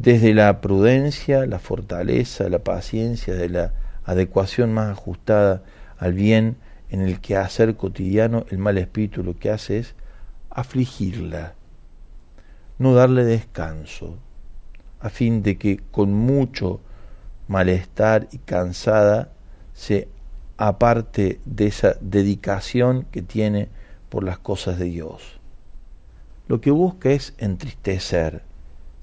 desde 0.01 0.33
la 0.33 0.61
prudencia, 0.61 1.45
la 1.45 1.59
fortaleza, 1.59 2.49
la 2.49 2.61
paciencia, 2.61 3.35
de 3.35 3.49
la 3.49 3.73
adecuación 4.05 4.73
más 4.73 4.93
ajustada 4.93 5.65
al 5.99 6.13
bien 6.13 6.57
en 6.89 7.01
el 7.01 7.21
quehacer 7.21 7.75
cotidiano, 7.75 8.47
el 8.51 8.59
mal 8.59 8.79
espíritu 8.79 9.25
lo 9.25 9.37
que 9.37 9.51
hace 9.51 9.79
es 9.79 9.97
afligirla, 10.51 11.55
no 12.79 12.95
darle 12.95 13.25
descanso, 13.25 14.17
a 15.01 15.09
fin 15.09 15.43
de 15.43 15.59
que 15.59 15.81
con 15.91 16.15
mucho 16.15 16.81
malestar 17.49 18.29
y 18.31 18.39
cansada 18.39 19.33
se 19.73 20.07
aparte 20.59 21.41
de 21.45 21.67
esa 21.67 21.97
dedicación 22.01 23.05
que 23.11 23.23
tiene 23.23 23.69
por 24.11 24.23
las 24.23 24.39
cosas 24.39 24.79
de 24.79 24.85
Dios. 24.85 25.41
Lo 26.47 26.61
que 26.61 26.71
busca 26.71 27.11
es 27.11 27.35
entristecer, 27.39 28.48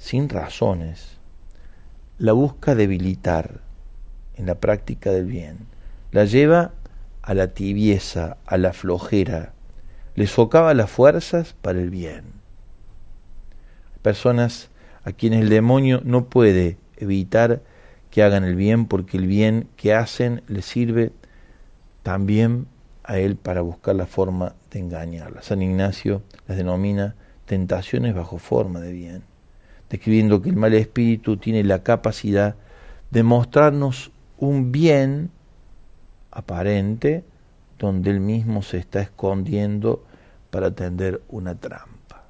sin 0.05 0.29
razones. 0.29 1.17
La 2.19 2.33
busca 2.33 2.75
debilitar 2.75 3.61
en 4.35 4.45
la 4.45 4.53
práctica 4.53 5.09
del 5.09 5.25
bien. 5.25 5.65
La 6.11 6.25
lleva 6.25 6.73
a 7.23 7.33
la 7.33 7.47
tibieza, 7.55 8.37
a 8.45 8.57
la 8.57 8.71
flojera, 8.71 9.53
le 10.13 10.27
socava 10.27 10.75
las 10.75 10.91
fuerzas 10.91 11.55
para 11.59 11.79
el 11.79 11.89
bien. 11.89 12.25
Personas 14.03 14.69
a 15.03 15.11
quienes 15.11 15.41
el 15.41 15.49
demonio 15.49 16.01
no 16.03 16.29
puede 16.29 16.77
evitar 16.97 17.63
que 18.11 18.21
hagan 18.21 18.43
el 18.43 18.55
bien 18.55 18.85
porque 18.85 19.17
el 19.17 19.25
bien 19.25 19.67
que 19.75 19.95
hacen 19.95 20.43
les 20.47 20.65
sirve 20.65 21.13
también 22.03 22.67
a 23.03 23.17
él 23.17 23.37
para 23.37 23.61
buscar 23.61 23.95
la 23.95 24.05
forma 24.05 24.53
de 24.69 24.81
engañarlas. 24.81 25.45
San 25.45 25.63
Ignacio 25.63 26.21
las 26.47 26.57
denomina 26.57 27.15
tentaciones 27.45 28.13
bajo 28.13 28.37
forma 28.37 28.79
de 28.81 28.91
bien, 28.91 29.23
describiendo 29.89 30.41
que 30.41 30.49
el 30.49 30.55
mal 30.55 30.73
espíritu 30.73 31.37
tiene 31.37 31.63
la 31.63 31.83
capacidad 31.83 32.55
de 33.11 33.23
mostrarnos 33.23 34.11
un 34.37 34.71
bien 34.71 35.29
aparente 36.31 37.23
donde 37.79 38.11
él 38.11 38.19
mismo 38.19 38.61
se 38.61 38.77
está 38.77 39.01
escondiendo 39.01 40.03
para 40.49 40.71
tender 40.71 41.21
una 41.29 41.55
trampa. 41.55 42.23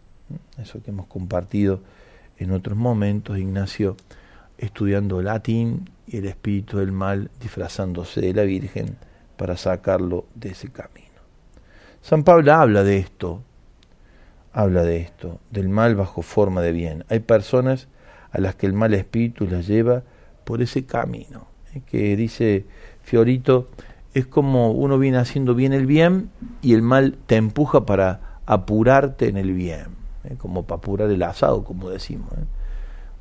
Eso 0.57 0.81
que 0.81 0.91
hemos 0.91 1.07
compartido 1.07 1.81
en 2.37 2.51
otros 2.51 2.77
momentos, 2.77 3.37
Ignacio 3.37 3.95
estudiando 4.57 5.21
latín 5.21 5.89
y 6.07 6.17
el 6.17 6.25
espíritu 6.25 6.77
del 6.77 6.91
mal 6.91 7.29
disfrazándose 7.39 8.21
de 8.21 8.33
la 8.33 8.43
Virgen 8.43 8.97
para 9.37 9.57
sacarlo 9.57 10.25
de 10.35 10.49
ese 10.49 10.69
camino. 10.69 11.05
San 12.01 12.23
Pablo 12.23 12.53
habla 12.53 12.83
de 12.83 12.97
esto, 12.99 13.41
habla 14.55 14.83
de 14.83 14.97
esto, 14.97 15.39
del 15.51 15.67
mal 15.67 15.95
bajo 15.95 16.21
forma 16.21 16.61
de 16.61 16.71
bien. 16.71 17.03
Hay 17.09 17.19
personas 17.19 17.89
a 18.31 18.39
las 18.39 18.55
que 18.55 18.65
el 18.65 18.71
mal 18.71 18.93
espíritu 18.93 19.45
las 19.47 19.67
lleva 19.67 20.03
por 20.45 20.61
ese 20.61 20.85
camino, 20.85 21.47
¿eh? 21.73 21.81
que 21.85 22.15
dice 22.15 22.65
Fiorito, 23.03 23.67
es 24.13 24.25
como 24.25 24.71
uno 24.71 24.97
viene 24.97 25.17
haciendo 25.17 25.55
bien 25.55 25.73
el 25.73 25.85
bien 25.85 26.29
y 26.61 26.73
el 26.73 26.81
mal 26.81 27.17
te 27.27 27.35
empuja 27.35 27.85
para 27.85 28.39
apurarte 28.45 29.27
en 29.27 29.35
el 29.35 29.51
bien, 29.51 29.87
¿eh? 30.23 30.35
como 30.37 30.65
para 30.65 30.77
apurar 30.77 31.11
el 31.11 31.23
asado, 31.23 31.65
como 31.65 31.89
decimos. 31.89 32.31
¿eh? 32.31 32.45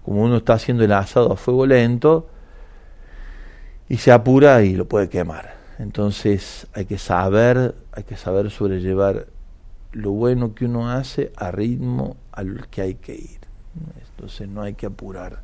Como 0.05 0.23
uno 0.23 0.37
está 0.37 0.53
haciendo 0.53 0.85
el 0.85 0.93
asado 0.93 1.33
a 1.33 1.37
fuego 1.37 1.67
lento 1.67 2.29
y 3.89 3.97
se 3.97 4.13
apura 4.13 4.63
y 4.63 4.77
lo 4.77 4.87
puede 4.87 5.09
quemar. 5.09 5.57
Entonces 5.81 6.69
hay 6.75 6.85
que 6.85 6.99
saber, 6.99 7.75
hay 7.91 8.05
que 8.05 8.17
saber 8.17 8.53
sobrellevar 8.53 9.34
lo 9.95 10.11
bueno 10.11 10.55
que 10.55 10.67
uno 10.67 10.91
hace 10.91 11.33
a 11.37 11.51
ritmo 11.51 12.17
al 12.33 12.69
que 12.69 12.83
hay 12.83 12.95
que 12.95 13.15
ir. 13.15 13.41
Entonces 14.11 14.49
no 14.49 14.63
hay 14.63 14.75
que 14.75 14.87
apurar 14.87 15.43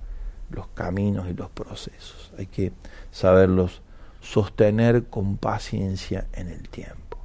los 0.50 0.66
caminos 0.68 1.28
y 1.28 1.34
los 1.34 1.48
procesos, 1.50 2.32
hay 2.36 2.46
que 2.46 2.72
saberlos 3.12 3.82
sostener 4.20 5.04
con 5.06 5.36
paciencia 5.36 6.26
en 6.32 6.48
el 6.48 6.68
tiempo. 6.68 7.18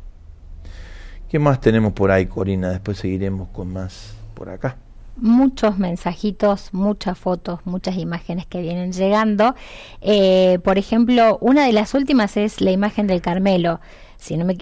¿Qué 1.27 1.39
más 1.39 1.59
tenemos 1.59 1.93
por 1.93 2.11
ahí, 2.11 2.27
Corina? 2.27 2.69
Después 2.69 2.99
seguiremos 2.99 3.49
con 3.49 3.73
más 3.73 4.15
por 4.35 4.49
acá 4.49 4.77
muchos 5.17 5.77
mensajitos, 5.77 6.73
muchas 6.73 7.17
fotos, 7.17 7.59
muchas 7.65 7.97
imágenes 7.97 8.45
que 8.45 8.61
vienen 8.61 8.91
llegando. 8.91 9.55
Eh, 10.01 10.59
por 10.63 10.77
ejemplo, 10.77 11.37
una 11.41 11.65
de 11.65 11.73
las 11.73 11.93
últimas 11.93 12.37
es 12.37 12.61
la 12.61 12.71
imagen 12.71 13.07
del 13.07 13.21
Carmelo. 13.21 13.79
Si 14.17 14.37
no 14.37 14.45
me, 14.45 14.57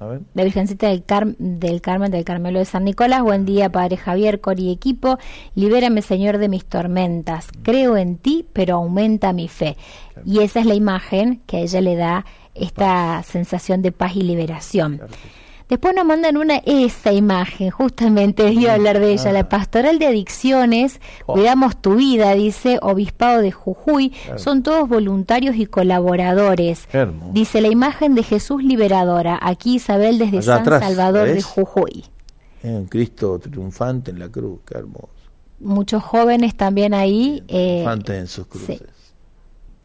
la 0.00 0.44
Virgencita 0.44 0.88
del, 0.88 1.04
del 1.38 1.82
Carmen 1.82 2.10
del 2.10 2.24
Carmelo 2.24 2.58
de 2.58 2.64
San 2.64 2.84
Nicolás. 2.84 3.22
Buen 3.22 3.44
día, 3.44 3.70
Padre 3.70 3.98
Javier, 3.98 4.40
Cori 4.40 4.72
equipo. 4.72 5.18
Libérame, 5.54 6.00
Señor, 6.00 6.38
de 6.38 6.48
mis 6.48 6.64
tormentas. 6.64 7.48
Creo 7.62 7.98
en 7.98 8.16
ti, 8.16 8.46
pero 8.54 8.76
aumenta 8.76 9.34
mi 9.34 9.46
fe. 9.48 9.76
Y 10.24 10.40
esa 10.40 10.60
es 10.60 10.66
la 10.66 10.74
imagen 10.74 11.42
que 11.46 11.58
a 11.58 11.60
ella 11.60 11.82
le 11.82 11.96
da 11.96 12.24
esta 12.54 13.22
sensación 13.24 13.82
de 13.82 13.92
paz 13.92 14.16
y 14.16 14.22
liberación. 14.22 15.02
Después 15.70 15.94
nos 15.94 16.04
mandan 16.04 16.36
una 16.36 16.56
esa 16.66 17.12
imagen, 17.12 17.70
justamente 17.70 18.52
iba 18.52 18.72
a 18.72 18.74
hablar 18.74 18.98
de 18.98 19.12
ella, 19.12 19.30
la 19.30 19.48
pastoral 19.48 20.00
de 20.00 20.08
adicciones, 20.08 21.00
oh. 21.26 21.34
cuidamos 21.34 21.80
tu 21.80 21.94
vida, 21.94 22.34
dice 22.34 22.80
Obispado 22.82 23.40
de 23.40 23.52
Jujuy, 23.52 24.12
son 24.34 24.64
todos 24.64 24.88
voluntarios 24.88 25.54
y 25.54 25.66
colaboradores. 25.66 26.88
Dice 27.32 27.60
la 27.60 27.68
imagen 27.68 28.16
de 28.16 28.24
Jesús 28.24 28.64
liberadora, 28.64 29.38
aquí 29.40 29.76
Isabel 29.76 30.18
desde 30.18 30.42
San 30.42 30.64
Salvador 30.64 31.28
de 31.28 31.40
Jujuy. 31.40 32.04
Un 32.64 32.86
Cristo 32.86 33.38
triunfante 33.38 34.10
en 34.10 34.18
la 34.18 34.28
cruz, 34.28 34.58
qué 34.66 34.76
hermoso. 34.76 35.08
Muchos 35.60 36.02
jóvenes 36.02 36.56
también 36.56 36.94
ahí. 36.94 37.44
Eh, 37.46 37.86
en 38.08 38.26
sus 38.26 38.48
cruces. 38.48 38.82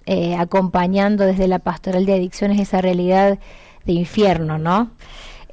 Eh, 0.07 0.35
acompañando 0.35 1.25
desde 1.25 1.47
la 1.47 1.59
pastoral 1.59 2.07
de 2.07 2.13
adicciones 2.13 2.59
esa 2.59 2.81
realidad 2.81 3.37
de 3.85 3.93
infierno, 3.93 4.57
¿no? 4.57 4.91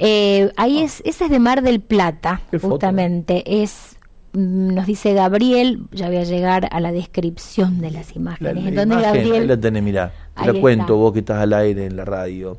Eh, 0.04 0.50
ahí 0.56 0.80
ah. 0.80 0.84
es, 0.84 1.00
esa 1.04 1.26
es 1.26 1.30
de 1.30 1.38
Mar 1.38 1.62
del 1.62 1.80
Plata, 1.80 2.40
justamente. 2.60 3.62
Es 3.62 3.96
mm, 4.32 4.74
nos 4.74 4.86
dice 4.86 5.14
Gabriel, 5.14 5.84
ya 5.92 6.08
voy 6.08 6.16
a 6.16 6.24
llegar 6.24 6.68
a 6.72 6.80
la 6.80 6.90
descripción 6.90 7.80
de 7.80 7.92
las 7.92 8.16
imágenes. 8.16 8.74
La, 8.74 8.84
Gabriel? 8.84 9.42
Ahí 9.42 9.46
la 9.46 9.60
tenés, 9.60 9.82
mirá. 9.82 10.12
Te 10.34 10.52
la 10.52 10.60
cuento 10.60 10.96
vos 10.96 11.12
que 11.12 11.20
estás 11.20 11.40
al 11.40 11.52
aire 11.52 11.86
en 11.86 11.96
la 11.96 12.04
radio. 12.04 12.58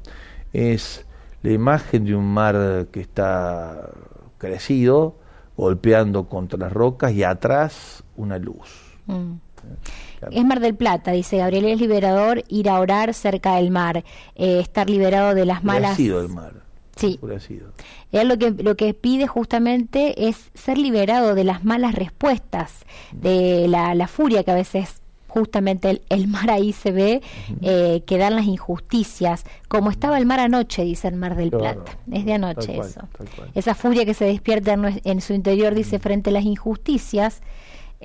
Es 0.54 1.06
la 1.42 1.52
imagen 1.52 2.06
de 2.06 2.16
un 2.16 2.26
mar 2.26 2.88
que 2.92 3.02
está 3.02 3.90
crecido, 4.38 5.18
golpeando 5.58 6.30
contra 6.30 6.58
las 6.58 6.72
rocas 6.72 7.12
y 7.12 7.24
atrás 7.24 8.06
una 8.16 8.38
luz. 8.38 8.70
Mm. 9.08 9.34
Es 10.32 10.46
Mar 10.46 10.62
del 10.62 10.76
Plata, 10.76 11.12
dice 11.12 11.38
Gabriel, 11.38 11.66
es 11.66 11.82
liberador 11.82 12.44
ir 12.48 12.70
a 12.70 12.80
orar 12.80 13.14
cerca 13.14 13.56
del 13.56 13.72
mar, 13.72 14.06
eh, 14.36 14.60
estar 14.60 14.90
liberado 14.90 15.36
de 15.36 15.46
las 15.46 15.64
malas... 15.64 16.00
el 16.00 16.30
mar 16.30 16.63
Sí. 16.96 17.20
Él 18.12 18.28
lo 18.28 18.38
que, 18.38 18.52
lo 18.52 18.76
que 18.76 18.94
pide 18.94 19.28
justamente 19.28 20.28
es 20.28 20.52
ser 20.54 20.78
liberado 20.78 21.34
de 21.36 21.44
las 21.44 21.64
malas 21.64 21.96
respuestas, 21.96 22.86
de 23.12 23.68
la, 23.68 23.96
la 23.96 24.08
furia 24.08 24.44
que 24.44 24.52
a 24.52 24.56
veces 24.56 25.02
justamente 25.34 26.04
el, 26.10 26.28
mar 26.28 26.52
ahí 26.52 26.74
se 26.74 26.92
ve, 26.92 27.22
eh, 27.62 28.04
que 28.06 28.20
dan 28.20 28.36
las 28.36 28.46
injusticias, 28.46 29.46
como 29.68 29.90
estaba 29.90 30.20
el 30.20 30.28
mar 30.28 30.40
anoche, 30.40 30.84
dice 30.84 31.08
el 31.08 31.16
Mar 31.16 31.36
del 31.36 31.50
Plata. 31.50 31.98
es 32.12 32.24
de 32.26 32.34
anoche 32.34 32.78
eso. 32.78 33.02
Esa 33.56 33.74
furia 33.74 34.06
que 34.06 34.14
se 34.14 34.26
despierta 34.26 34.74
en, 34.74 35.02
en 35.04 35.22
su 35.22 35.34
interior, 35.34 35.74
dice, 35.74 35.98
frente 35.98 36.30
a 36.30 36.34
las 36.34 36.44
injusticias, 36.44 37.42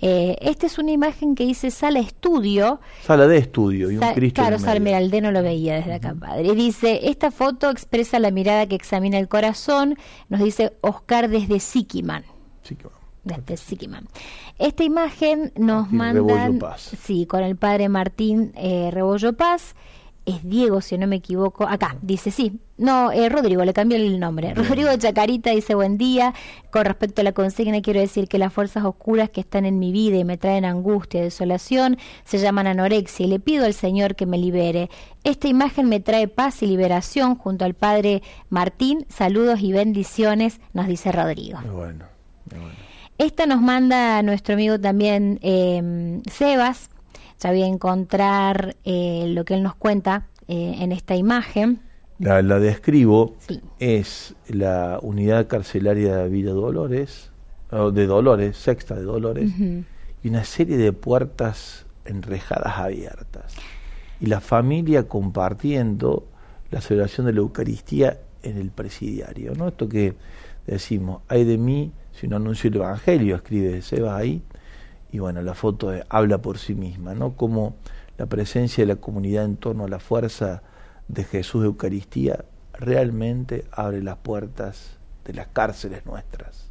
eh, 0.00 0.36
esta 0.40 0.66
es 0.66 0.78
una 0.78 0.92
imagen 0.92 1.34
que 1.34 1.44
dice 1.44 1.70
sala 1.70 1.98
estudio. 1.98 2.80
Sala 3.02 3.26
de 3.26 3.38
estudio 3.38 3.90
y 3.90 3.96
un 3.96 4.12
Cristo. 4.14 4.42
Claro, 4.42 4.58
Salmeralde 4.58 5.20
no 5.20 5.32
lo 5.32 5.42
veía 5.42 5.74
desde 5.76 5.94
acá, 5.94 6.14
padre. 6.14 6.54
Dice, 6.54 7.08
esta 7.08 7.30
foto 7.30 7.70
expresa 7.70 8.18
la 8.18 8.30
mirada 8.30 8.66
que 8.66 8.76
examina 8.76 9.18
el 9.18 9.28
corazón, 9.28 9.96
nos 10.28 10.40
dice 10.40 10.72
Oscar 10.80 11.28
desde 11.28 11.60
Siquiman. 11.60 12.24
Desde 13.24 13.56
Siquiman. 13.56 14.06
Esta 14.58 14.84
imagen 14.84 15.52
nos 15.56 15.90
manda 15.90 16.76
Sí, 16.78 17.26
con 17.26 17.42
el 17.42 17.56
padre 17.56 17.88
Martín 17.88 18.52
eh, 18.56 18.90
Rebollo 18.92 19.32
Paz 19.34 19.74
es 20.28 20.48
Diego, 20.48 20.80
si 20.80 20.98
no 20.98 21.06
me 21.06 21.16
equivoco. 21.16 21.66
Acá, 21.66 21.96
dice 22.02 22.30
sí. 22.30 22.60
No, 22.76 23.10
eh, 23.10 23.28
Rodrigo, 23.28 23.64
le 23.64 23.72
cambió 23.72 23.96
el 23.96 24.20
nombre. 24.20 24.54
Rodrigo 24.54 24.90
Chacarita 24.96 25.50
dice 25.50 25.74
buen 25.74 25.96
día. 25.98 26.34
Con 26.70 26.84
respecto 26.84 27.22
a 27.22 27.24
la 27.24 27.32
consigna, 27.32 27.80
quiero 27.80 27.98
decir 27.98 28.28
que 28.28 28.38
las 28.38 28.52
fuerzas 28.52 28.84
oscuras 28.84 29.30
que 29.30 29.40
están 29.40 29.64
en 29.64 29.78
mi 29.78 29.90
vida 29.90 30.18
y 30.18 30.24
me 30.24 30.36
traen 30.36 30.64
angustia 30.64 31.20
y 31.20 31.24
desolación 31.24 31.96
se 32.24 32.38
llaman 32.38 32.66
anorexia 32.66 33.26
y 33.26 33.28
le 33.30 33.40
pido 33.40 33.64
al 33.64 33.74
Señor 33.74 34.14
que 34.14 34.26
me 34.26 34.38
libere. 34.38 34.90
Esta 35.24 35.48
imagen 35.48 35.88
me 35.88 35.98
trae 36.00 36.28
paz 36.28 36.62
y 36.62 36.66
liberación 36.66 37.34
junto 37.34 37.64
al 37.64 37.74
Padre 37.74 38.22
Martín. 38.50 39.06
Saludos 39.08 39.60
y 39.60 39.72
bendiciones, 39.72 40.60
nos 40.74 40.86
dice 40.86 41.10
Rodrigo. 41.10 41.58
bueno, 41.72 42.04
Esta 43.16 43.46
nos 43.46 43.60
manda 43.60 44.22
nuestro 44.22 44.54
amigo 44.54 44.78
también 44.78 45.40
eh, 45.42 46.20
Sebas 46.30 46.90
ya 47.40 47.50
voy 47.50 47.62
a 47.62 47.66
encontrar 47.66 48.76
eh, 48.84 49.26
lo 49.28 49.44
que 49.44 49.54
él 49.54 49.62
nos 49.62 49.74
cuenta 49.74 50.26
eh, 50.48 50.76
en 50.78 50.92
esta 50.92 51.16
imagen. 51.16 51.80
La, 52.18 52.42
describo, 52.42 53.36
es 53.78 54.34
la 54.48 54.98
unidad 55.02 55.46
carcelaria 55.46 56.16
de 56.16 56.28
Villa 56.28 56.50
Dolores, 56.50 57.30
de 57.70 58.06
Dolores, 58.06 58.56
sexta 58.56 58.96
de 58.96 59.02
Dolores, 59.02 59.52
y 60.24 60.28
una 60.28 60.42
serie 60.42 60.78
de 60.78 60.92
puertas 60.92 61.86
enrejadas 62.04 62.76
abiertas. 62.76 63.54
Y 64.18 64.26
la 64.26 64.40
familia 64.40 65.06
compartiendo 65.06 66.26
la 66.72 66.80
celebración 66.80 67.26
de 67.26 67.34
la 67.34 67.38
Eucaristía 67.38 68.18
en 68.42 68.58
el 68.58 68.70
presidiario. 68.70 69.54
¿no? 69.54 69.68
Esto 69.68 69.88
que 69.88 70.16
decimos, 70.66 71.22
hay 71.28 71.44
de 71.44 71.56
mí 71.56 71.92
si 72.18 72.26
no 72.26 72.36
anuncio 72.36 72.68
el 72.68 72.76
Evangelio, 72.76 73.36
escribe 73.36 73.80
Seba 73.80 74.16
ahí, 74.16 74.42
y 75.10 75.18
bueno, 75.18 75.42
la 75.42 75.54
foto 75.54 75.92
habla 76.08 76.38
por 76.38 76.58
sí 76.58 76.74
misma, 76.74 77.14
¿no? 77.14 77.36
Como 77.36 77.76
la 78.18 78.26
presencia 78.26 78.82
de 78.82 78.94
la 78.94 79.00
comunidad 79.00 79.44
en 79.44 79.56
torno 79.56 79.84
a 79.84 79.88
la 79.88 80.00
fuerza 80.00 80.62
de 81.08 81.24
Jesús 81.24 81.62
de 81.62 81.68
Eucaristía 81.68 82.44
realmente 82.72 83.64
abre 83.72 84.02
las 84.02 84.16
puertas 84.18 84.98
de 85.24 85.34
las 85.34 85.48
cárceles 85.48 86.04
nuestras. 86.06 86.68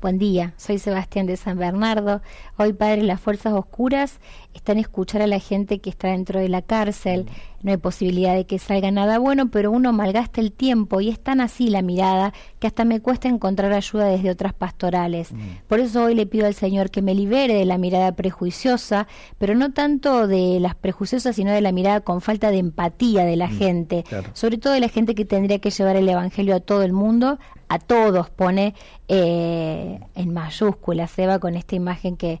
Buen 0.00 0.18
día, 0.18 0.52
soy 0.56 0.78
Sebastián 0.78 1.26
de 1.26 1.36
San 1.36 1.58
Bernardo. 1.58 2.20
Hoy, 2.58 2.74
Padre, 2.74 3.02
las 3.02 3.20
fuerzas 3.20 3.54
oscuras 3.54 4.20
están 4.56 4.78
a 4.78 4.80
escuchar 4.80 5.22
a 5.22 5.26
la 5.26 5.38
gente 5.38 5.78
que 5.78 5.90
está 5.90 6.08
dentro 6.08 6.40
de 6.40 6.48
la 6.48 6.62
cárcel. 6.62 7.26
No 7.62 7.70
hay 7.72 7.76
posibilidad 7.78 8.34
de 8.34 8.44
que 8.46 8.58
salga 8.58 8.90
nada 8.90 9.18
bueno, 9.18 9.50
pero 9.50 9.70
uno 9.70 9.92
malgasta 9.92 10.40
el 10.40 10.52
tiempo 10.52 11.00
y 11.00 11.08
es 11.08 11.18
tan 11.18 11.40
así 11.40 11.68
la 11.68 11.82
mirada 11.82 12.32
que 12.58 12.66
hasta 12.66 12.84
me 12.84 13.00
cuesta 13.00 13.28
encontrar 13.28 13.72
ayuda 13.72 14.06
desde 14.06 14.30
otras 14.30 14.54
pastorales. 14.54 15.32
Mm. 15.32 15.38
Por 15.68 15.80
eso 15.80 16.04
hoy 16.04 16.14
le 16.14 16.26
pido 16.26 16.46
al 16.46 16.54
Señor 16.54 16.90
que 16.90 17.02
me 17.02 17.14
libere 17.14 17.54
de 17.54 17.64
la 17.64 17.76
mirada 17.76 18.12
prejuiciosa, 18.12 19.06
pero 19.38 19.54
no 19.54 19.72
tanto 19.72 20.26
de 20.26 20.60
las 20.60 20.74
prejuiciosas, 20.74 21.36
sino 21.36 21.52
de 21.52 21.60
la 21.60 21.72
mirada 21.72 22.00
con 22.00 22.20
falta 22.20 22.50
de 22.50 22.58
empatía 22.58 23.24
de 23.24 23.36
la 23.36 23.48
mm, 23.48 23.58
gente, 23.58 24.04
sobre 24.32 24.58
todo 24.58 24.72
de 24.72 24.80
la 24.80 24.88
gente 24.88 25.14
que 25.14 25.24
tendría 25.24 25.58
que 25.58 25.70
llevar 25.70 25.96
el 25.96 26.08
Evangelio 26.08 26.54
a 26.54 26.60
todo 26.60 26.82
el 26.82 26.92
mundo, 26.92 27.38
a 27.68 27.78
todos 27.78 28.30
pone 28.30 28.74
eh, 29.08 29.98
en 30.14 30.32
mayúsculas, 30.32 31.10
se 31.10 31.26
va 31.26 31.38
con 31.38 31.56
esta 31.56 31.74
imagen 31.74 32.16
que, 32.16 32.40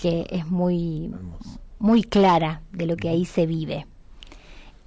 que 0.00 0.26
es 0.30 0.46
muy, 0.46 1.12
muy 1.78 2.02
clara 2.02 2.62
de 2.72 2.86
lo 2.86 2.96
que 2.96 3.08
ahí 3.08 3.24
se 3.24 3.46
vive. 3.46 3.86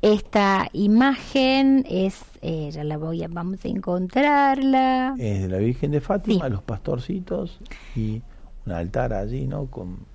Esta 0.02 0.70
imagen 0.74 1.84
es, 1.90 2.22
eh, 2.42 2.70
ya 2.72 2.84
la 2.84 2.98
voy 2.98 3.24
a, 3.24 3.28
vamos 3.28 3.66
a 3.66 3.68
encontrarla. 3.68 5.16
Es 5.18 5.42
de 5.42 5.48
la 5.48 5.58
Virgen 5.58 5.92
de 5.92 6.02
Fátima, 6.02 6.48
los 6.50 6.62
pastorcitos 6.62 7.60
y 7.96 8.22
un 8.66 8.74
altar 8.74 9.14
allí, 9.14 9.48
¿no? 9.48 9.66
Con 9.66 10.06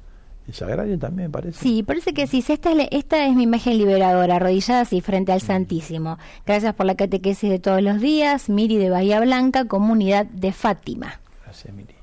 el 0.46 0.54
sagrario 0.54 0.98
también, 0.98 1.32
parece. 1.32 1.58
Sí, 1.58 1.82
parece 1.82 2.14
que 2.14 2.28
sí. 2.28 2.44
Esta 2.46 2.70
es, 2.72 2.88
esta 2.92 3.26
es 3.26 3.34
mi 3.34 3.42
imagen 3.42 3.76
liberadora, 3.76 4.36
arrodillada 4.36 4.82
así 4.82 5.00
frente 5.00 5.32
al 5.32 5.40
Santísimo. 5.40 6.18
Gracias 6.46 6.74
por 6.74 6.86
la 6.86 6.94
catequesis 6.94 7.50
de 7.50 7.58
todos 7.58 7.82
los 7.82 8.00
días. 8.00 8.48
Miri 8.48 8.76
de 8.76 8.90
Bahía 8.90 9.20
Blanca, 9.20 9.66
comunidad 9.66 10.26
de 10.26 10.52
Fátima. 10.52 11.20
Gracias, 11.44 11.74
Miri. 11.74 12.01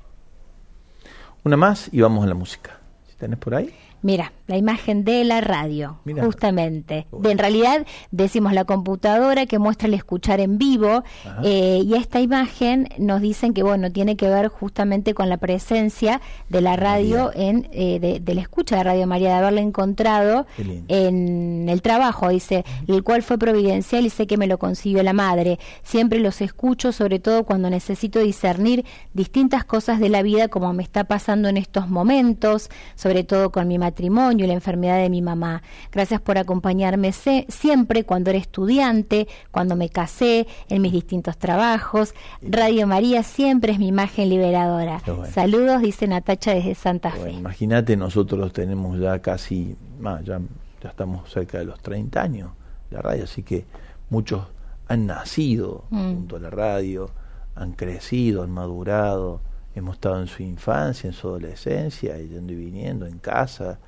Una 1.44 1.56
más 1.56 1.88
y 1.92 2.00
vamos 2.00 2.24
a 2.24 2.28
la 2.28 2.34
música. 2.34 2.78
¿Si 3.08 3.16
tenés 3.16 3.38
por 3.38 3.54
ahí? 3.54 3.74
Mira, 4.02 4.32
la 4.50 4.56
imagen 4.56 5.04
de 5.04 5.22
la 5.22 5.40
radio, 5.40 6.00
justamente. 6.20 7.06
De, 7.12 7.30
en 7.30 7.38
realidad 7.38 7.86
decimos 8.10 8.52
la 8.52 8.64
computadora 8.64 9.46
que 9.46 9.60
muestra 9.60 9.86
el 9.86 9.94
escuchar 9.94 10.40
en 10.40 10.58
vivo 10.58 11.04
eh, 11.44 11.82
y 11.84 11.94
esta 11.94 12.20
imagen 12.20 12.88
nos 12.98 13.20
dicen 13.20 13.54
que 13.54 13.62
bueno 13.62 13.92
tiene 13.92 14.16
que 14.16 14.28
ver 14.28 14.48
justamente 14.48 15.14
con 15.14 15.28
la 15.28 15.36
presencia 15.36 16.20
de 16.48 16.60
la 16.62 16.74
radio 16.74 17.30
en 17.32 17.68
eh, 17.70 18.20
de, 18.20 18.34
la 18.34 18.40
escucha 18.40 18.76
de 18.76 18.82
Radio 18.82 19.06
María 19.06 19.28
de 19.28 19.34
haberla 19.34 19.60
encontrado 19.60 20.46
en 20.88 21.68
el 21.68 21.80
trabajo 21.80 22.28
dice 22.30 22.64
el 22.88 23.04
cual 23.04 23.22
fue 23.22 23.38
providencial 23.38 24.04
y 24.04 24.10
sé 24.10 24.26
que 24.26 24.36
me 24.36 24.48
lo 24.48 24.58
consiguió 24.58 25.04
la 25.04 25.12
madre. 25.12 25.60
Siempre 25.84 26.18
los 26.18 26.40
escucho 26.40 26.90
sobre 26.90 27.20
todo 27.20 27.44
cuando 27.44 27.70
necesito 27.70 28.18
discernir 28.18 28.84
distintas 29.14 29.64
cosas 29.64 30.00
de 30.00 30.08
la 30.08 30.22
vida 30.22 30.48
como 30.48 30.72
me 30.72 30.82
está 30.82 31.04
pasando 31.04 31.48
en 31.48 31.56
estos 31.56 31.88
momentos, 31.88 32.68
sobre 32.96 33.22
todo 33.22 33.52
con 33.52 33.68
mi 33.68 33.78
matrimonio 33.78 34.39
y 34.44 34.48
la 34.48 34.54
enfermedad 34.54 34.98
de 34.98 35.10
mi 35.10 35.22
mamá. 35.22 35.62
Gracias 35.92 36.20
por 36.20 36.38
acompañarme 36.38 37.12
siempre 37.12 38.04
cuando 38.04 38.30
era 38.30 38.38
estudiante, 38.38 39.28
cuando 39.50 39.76
me 39.76 39.88
casé, 39.88 40.46
en 40.68 40.82
mis 40.82 40.92
distintos 40.92 41.38
trabajos. 41.38 42.14
Radio 42.42 42.86
María 42.86 43.22
siempre 43.22 43.72
es 43.72 43.78
mi 43.78 43.88
imagen 43.88 44.28
liberadora. 44.28 45.02
Saludos, 45.32 45.82
dice 45.82 46.06
Natacha 46.06 46.54
desde 46.54 46.74
Santa 46.74 47.10
Fe. 47.10 47.32
Imagínate, 47.32 47.96
nosotros 47.96 48.52
tenemos 48.52 48.98
ya 48.98 49.18
casi, 49.20 49.76
ya, 50.00 50.40
ya 50.82 50.88
estamos 50.88 51.30
cerca 51.30 51.58
de 51.58 51.64
los 51.64 51.80
30 51.80 52.22
años 52.22 52.50
la 52.90 53.02
radio, 53.02 53.24
así 53.24 53.42
que 53.42 53.64
muchos 54.08 54.46
han 54.88 55.06
nacido 55.06 55.84
mm. 55.90 56.14
junto 56.14 56.36
a 56.36 56.40
la 56.40 56.50
radio, 56.50 57.10
han 57.54 57.72
crecido, 57.72 58.42
han 58.42 58.50
madurado, 58.50 59.40
hemos 59.74 59.96
estado 59.96 60.20
en 60.20 60.26
su 60.26 60.42
infancia, 60.42 61.08
en 61.08 61.14
su 61.14 61.28
adolescencia, 61.28 62.16
yendo 62.18 62.52
y 62.52 62.56
viniendo, 62.56 63.06
en 63.06 63.18
casa, 63.18 63.78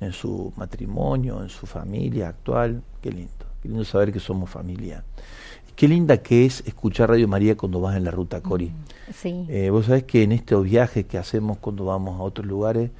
en 0.00 0.12
su 0.12 0.52
matrimonio, 0.56 1.42
en 1.42 1.48
su 1.48 1.66
familia 1.66 2.28
actual. 2.28 2.82
Qué 3.00 3.10
lindo, 3.10 3.46
qué 3.62 3.68
lindo 3.68 3.84
saber 3.84 4.12
que 4.12 4.20
somos 4.20 4.50
familia. 4.50 5.04
Qué 5.74 5.88
linda 5.88 6.16
que 6.18 6.46
es 6.46 6.62
escuchar 6.66 7.10
Radio 7.10 7.28
María 7.28 7.54
cuando 7.54 7.80
vas 7.82 7.96
en 7.96 8.04
la 8.04 8.10
ruta, 8.10 8.40
Cori. 8.40 8.68
Mm, 8.68 9.12
sí. 9.12 9.46
Eh, 9.50 9.68
vos 9.68 9.86
sabés 9.86 10.04
que 10.04 10.22
en 10.22 10.32
estos 10.32 10.64
viajes 10.64 11.04
que 11.04 11.18
hacemos 11.18 11.58
cuando 11.58 11.84
vamos 11.84 12.18
a 12.18 12.22
otros 12.22 12.46
lugares, 12.46 12.90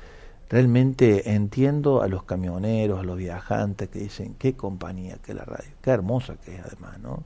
realmente 0.51 1.33
entiendo 1.33 2.03
a 2.03 2.09
los 2.09 2.25
camioneros, 2.25 3.01
a 3.01 3.03
los 3.03 3.17
viajantes 3.17 3.89
que 3.89 4.01
dicen, 4.01 4.35
qué 4.39 4.55
compañía 4.55 5.17
que 5.23 5.33
la 5.33 5.45
radio, 5.45 5.71
qué 5.81 5.91
hermosa 5.91 6.37
que 6.37 6.57
es 6.57 6.61
además, 6.65 6.99
¿no? 7.01 7.25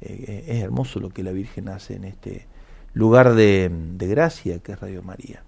Eh, 0.00 0.24
eh, 0.28 0.44
es 0.48 0.62
hermoso 0.62 1.00
lo 1.00 1.10
que 1.10 1.22
la 1.22 1.32
Virgen 1.32 1.68
hace 1.68 1.96
en 1.96 2.04
este 2.04 2.46
lugar 2.94 3.34
de, 3.34 3.70
gracia 3.98 4.60
que 4.60 4.72
es 4.72 4.80
Radio 4.80 5.02
María. 5.02 5.42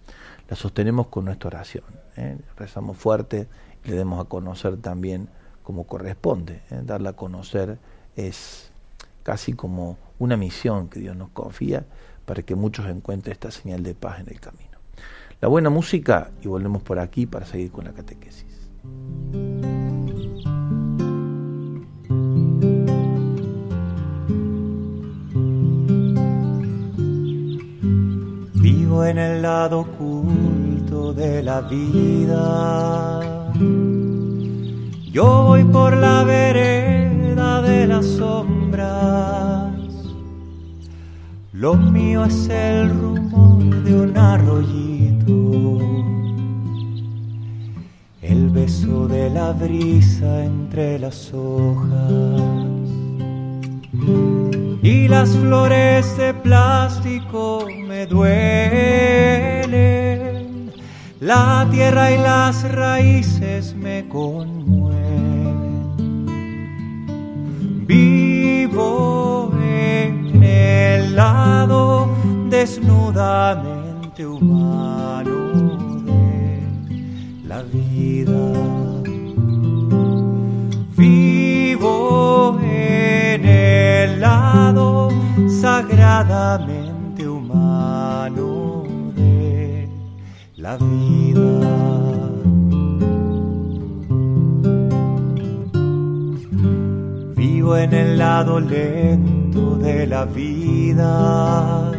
La 0.49 0.57
sostenemos 0.57 1.09
con 1.09 1.25
nuestra 1.25 1.49
oración, 1.49 1.85
¿eh? 2.17 2.39
rezamos 2.57 2.97
fuerte 2.97 3.49
y 3.85 3.91
le 3.91 3.97
demos 3.97 4.25
a 4.25 4.29
conocer 4.29 4.77
también 4.77 5.29
como 5.63 5.85
corresponde. 5.85 6.61
Darla 6.71 7.11
a 7.11 7.13
conocer 7.15 7.79
es 8.15 8.71
casi 9.23 9.55
como 9.55 9.99
una 10.19 10.37
misión 10.37 10.89
que 10.89 11.01
Dios 11.01 11.17
nos 11.17 11.31
confía 11.31 11.85
para 12.25 12.43
que 12.43 12.55
muchos 12.55 12.87
encuentren 12.87 13.33
esta 13.33 13.51
señal 13.51 13.83
de 13.83 13.95
paz 13.95 14.21
en 14.21 14.29
el 14.29 14.41
camino. 14.41 14.79
La 15.41 15.49
buena 15.49 15.69
música 15.69 16.31
y 16.43 16.49
volvemos 16.49 16.83
por 16.83 16.99
aquí 16.99 17.27
para 17.27 17.45
seguir 17.45 17.71
con 17.71 17.85
la 17.85 17.93
catequesis. 17.93 18.71
En 29.05 29.19
el 29.19 29.43
lado 29.43 29.81
oculto 29.81 31.13
de 31.13 31.43
la 31.43 31.61
vida. 31.61 33.21
Yo 35.13 35.45
voy 35.47 35.65
por 35.65 35.97
la 35.97 36.25
vereda 36.25 37.63
de 37.63 37.87
las 37.87 38.07
sombras. 38.07 39.73
Lo 41.53 41.75
mío 41.75 42.25
es 42.25 42.49
el 42.49 42.91
rumor 42.91 43.83
de 43.85 44.01
un 44.01 44.17
arroyito. 44.17 45.79
El 48.23 48.51
beso 48.51 49.09
de 49.09 49.31
la 49.31 49.53
brisa 49.53 50.45
entre 50.45 50.99
las 50.99 51.33
hojas 51.33 52.76
y 54.83 55.09
las 55.09 55.31
flores 55.31 56.17
de 56.17 56.33
plástico 56.35 57.67
me 57.87 58.07
duelen, 58.07 58.37
la 61.21 61.67
tierra 61.71 62.13
y 62.13 62.19
las 62.19 62.71
raíces 62.71 63.75
me 63.75 64.07
conmueven. 64.09 64.97
Vivo 67.87 69.53
en 69.61 70.43
el 70.43 71.17
lado 71.17 72.09
desnudamente 72.49 74.27
humano 74.27 75.33
de 76.05 76.63
la 77.47 77.63
vida. 77.63 78.86
Lado 84.21 85.11
sagradamente 85.49 87.29
humano 87.29 88.85
de 89.15 89.89
la 90.57 90.77
vida. 90.77 91.61
Vivo 97.37 97.77
en 97.77 97.93
el 97.93 98.19
lado 98.19 98.61
lento 98.61 99.77
de 99.77 100.07
la 100.07 100.25
vida. 100.25 101.93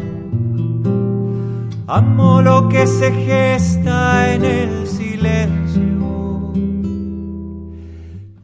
Amo 1.86 2.42
lo 2.42 2.68
que 2.68 2.86
se 2.86 3.10
gesta 3.12 4.34
en 4.34 4.44
el 4.44 4.86
silencio. 4.86 6.52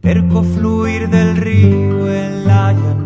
Perco 0.01 0.43
fluir 0.43 1.09
del 1.11 1.37
río 1.37 2.12
en 2.12 2.47
la 2.47 2.72
llanura 2.72 3.03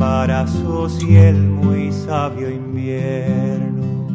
embarazos 0.00 1.02
y 1.02 1.16
el 1.16 1.36
muy 1.36 1.92
sabio 1.92 2.48
invierno. 2.48 4.08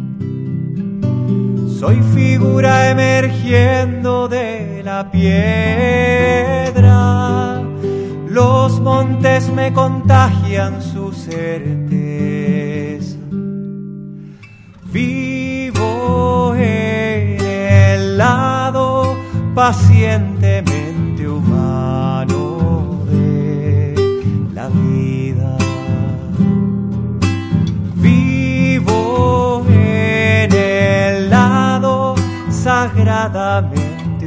Soy 1.80 2.02
figura 2.16 2.90
emergiendo 2.90 4.28
de 4.28 4.82
la 4.84 5.12
piedra. 5.12 5.62
Los 8.28 8.80
montes 8.80 9.48
me 9.52 9.72
contagian 9.74 10.82
su 10.82 11.12
certeza. 11.14 11.46
Vivo 14.92 16.56
en 16.56 17.40
el 17.40 18.18
lado 18.18 19.16
pacientemente 19.54 20.64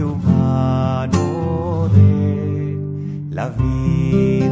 humano 0.03 1.89
de 1.95 2.77
la 3.31 3.49
vida. 3.51 4.51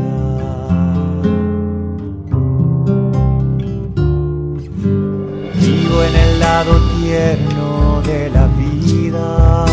Vivo 5.61 6.03
en 6.05 6.15
el 6.15 6.39
lado 6.39 6.73
tierno 7.01 8.03
de 8.03 8.31
la 8.31 8.47
vida. 8.47 9.65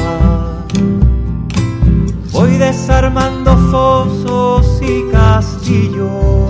Voy 2.32 2.58
desarmando 2.58 3.56
fosos 3.70 4.82
y 4.82 5.12
castillos. 5.12 6.50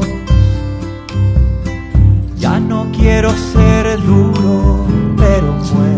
Ya 2.38 2.58
no 2.60 2.88
quiero 2.98 3.32
ser 3.32 4.02
duro, 4.02 4.86
pero 5.18 5.54
muerto 5.66 5.93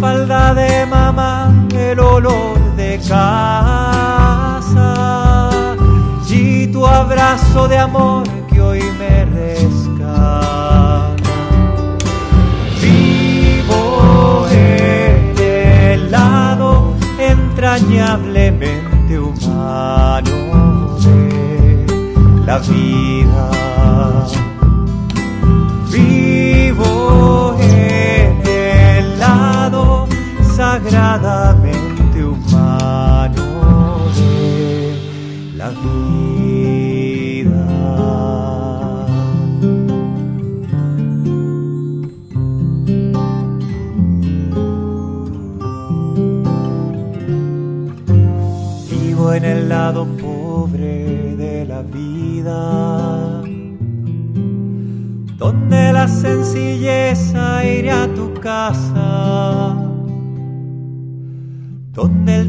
falda 0.00 0.54
de 0.54 0.86
mamá, 0.86 1.52
el 1.74 1.98
olor 1.98 2.76
de 2.76 3.00
casa 3.08 4.38
y 6.28 6.68
tu 6.68 6.86
abrazo 6.86 7.66
de 7.68 7.78
amor 7.78 8.22
que 8.52 8.60
hoy 8.60 8.82
me 8.98 9.24
rescata. 9.24 11.16
Vivo 12.80 14.46
en 14.50 15.34
el 15.38 16.10
lado 16.10 16.94
entrañablemente 17.18 19.18
humano 19.18 20.96
de 21.00 21.86
la 22.46 22.58
vida. 22.58 23.67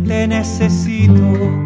Te 0.10 0.26
necesito 0.26 1.59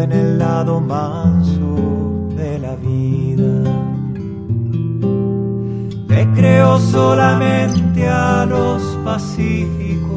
en 0.00 0.12
el 0.12 0.38
lado 0.38 0.80
manso 0.80 2.28
de 2.36 2.58
la 2.58 2.74
vida. 2.76 3.62
Te 6.08 6.28
creo 6.34 6.78
solamente 6.78 8.08
a 8.08 8.46
los 8.46 8.82
pacíficos, 9.04 10.16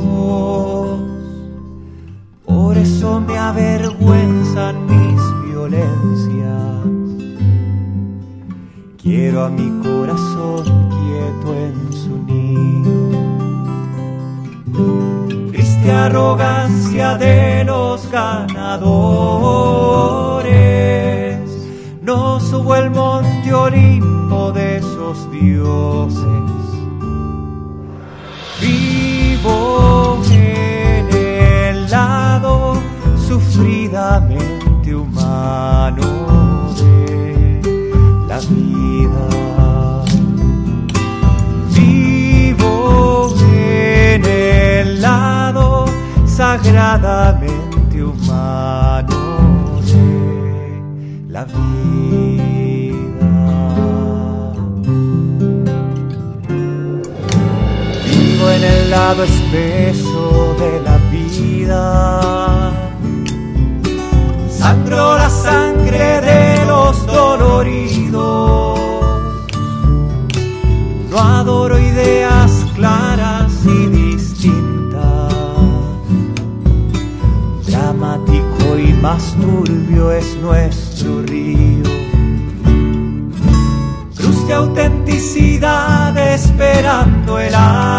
por 2.46 2.78
eso 2.78 3.20
me 3.22 3.38
avergüenzan 3.38 4.86
mis 4.86 5.22
violencias. 5.48 6.86
Quiero 9.02 9.46
a 9.46 9.50
mi 9.50 9.70
corazón 9.82 10.64
quieto 10.90 11.54
en 11.56 11.94
su 11.94 12.18
nido 12.24 12.60
arrogancia 15.90 17.18
de 17.18 17.64
los 17.66 17.89
ganadores. 18.12 18.90
No 22.02 22.40
subo 22.40 22.76
el 22.76 22.90
monte 22.90 23.54
Olimpo 23.54 24.52
de 24.52 24.78
esos 24.78 25.32
dioses. 25.32 26.24
Vivo 28.62 30.22
en 30.32 31.10
el 31.14 31.90
lado 31.90 32.74
sufridamente 33.28 34.96
humano 34.96 36.74
de 36.76 37.62
la 38.28 38.40
vida. 38.40 39.28
Vivo 41.74 43.34
en 43.54 44.26
el 44.26 45.02
lado 45.02 45.86
sagradamente 46.26 47.59
lado 58.90 59.24
espeso 59.24 60.56
de 60.60 60.82
la 60.82 60.98
vida. 61.12 62.72
Sangro 64.50 65.18
la 65.18 65.30
sangre 65.30 66.22
de 66.22 66.66
los 66.66 67.06
doloridos. 67.06 68.80
No 71.12 71.18
adoro 71.18 71.80
ideas 71.80 72.52
claras 72.76 73.52
y 73.66 73.90
más 79.02 79.34
turbio 79.42 80.12
es 80.12 80.36
nuestro 80.38 81.22
río. 81.24 81.84
Cruz 84.16 84.48
de 84.48 84.54
autenticidad 84.54 86.18
esperando 86.18 87.40
el 87.40 87.56
alba. 87.56 87.99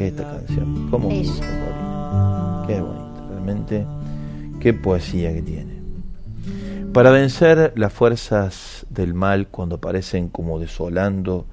Que 0.00 0.06
es 0.06 0.12
esta 0.12 0.32
canción. 0.32 0.90
¿Cómo 0.90 1.10
Qué 1.10 2.80
bonita, 2.80 3.26
realmente. 3.28 3.86
Qué 4.58 4.72
poesía 4.72 5.34
que 5.34 5.42
tiene. 5.42 5.74
Para 6.94 7.10
vencer 7.10 7.74
las 7.76 7.92
fuerzas 7.92 8.86
del 8.88 9.12
mal 9.12 9.48
cuando 9.48 9.76
aparecen 9.76 10.28
como 10.28 10.58
desolando, 10.58 11.44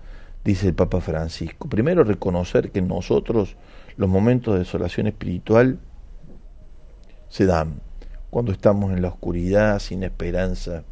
dice 0.46 0.68
el 0.68 0.76
Papa 0.76 1.02
Francisco, 1.02 1.68
primero 1.68 2.06
reconocer 2.06 2.72
que 2.72 2.80
en 2.80 2.88
nosotros 2.88 3.58
los 3.98 4.10
momentos 4.10 4.54
de 4.54 4.60
desolación 4.60 5.08
espiritual 5.08 5.80
se 7.28 7.46
dan 7.46 7.82
cuando 8.30 8.54
estamos 8.54 8.94
en 8.94 9.02
la 9.02 9.10
oscuridad, 9.10 9.80
sin 9.80 10.04
esperanza 10.04 10.84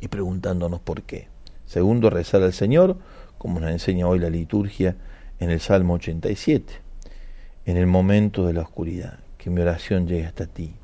y 0.00 0.08
preguntándonos 0.08 0.80
por 0.80 1.02
qué. 1.02 1.28
Segundo, 1.64 2.10
rezar 2.10 2.42
al 2.42 2.52
Señor, 2.52 2.98
como 3.38 3.58
nos 3.58 3.70
enseña 3.70 4.06
hoy 4.06 4.18
la 4.18 4.28
liturgia, 4.28 4.96
en 5.40 5.50
el 5.50 5.60
Salmo 5.60 5.94
87, 5.94 6.72
en 7.66 7.76
el 7.76 7.86
momento 7.86 8.46
de 8.46 8.52
la 8.52 8.62
oscuridad, 8.62 9.18
que 9.38 9.50
mi 9.50 9.60
oración 9.60 10.06
llegue 10.06 10.26
hasta 10.26 10.46
ti. 10.46 10.74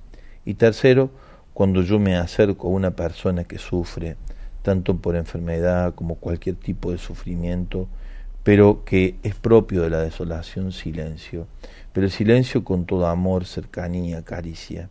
Y 0.44 0.54
tercero, 0.54 1.10
cuando 1.54 1.82
yo 1.82 1.98
me 1.98 2.16
acerco 2.16 2.68
a 2.68 2.70
una 2.70 2.92
persona 2.92 3.44
que 3.44 3.58
sufre, 3.58 4.16
tanto 4.62 4.96
por 4.96 5.16
enfermedad 5.16 5.94
como 5.94 6.16
cualquier 6.16 6.56
tipo 6.56 6.92
de 6.92 6.98
sufrimiento, 6.98 7.88
pero 8.42 8.84
que 8.84 9.16
es 9.22 9.34
propio 9.34 9.82
de 9.82 9.90
la 9.90 10.00
desolación 10.00 10.72
silencio, 10.72 11.46
pero 11.92 12.06
el 12.06 12.12
silencio 12.12 12.64
con 12.64 12.86
todo 12.86 13.06
amor, 13.06 13.44
cercanía, 13.44 14.22
caricia, 14.22 14.88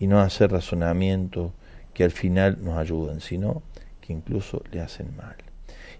y 0.00 0.06
no 0.06 0.20
hacer 0.20 0.50
razonamientos 0.52 1.52
que 1.94 2.04
al 2.04 2.10
final 2.10 2.58
nos 2.62 2.78
ayuden, 2.78 3.20
sino 3.20 3.62
que 4.00 4.12
incluso 4.12 4.62
le 4.72 4.80
hacen 4.80 5.16
mal. 5.16 5.36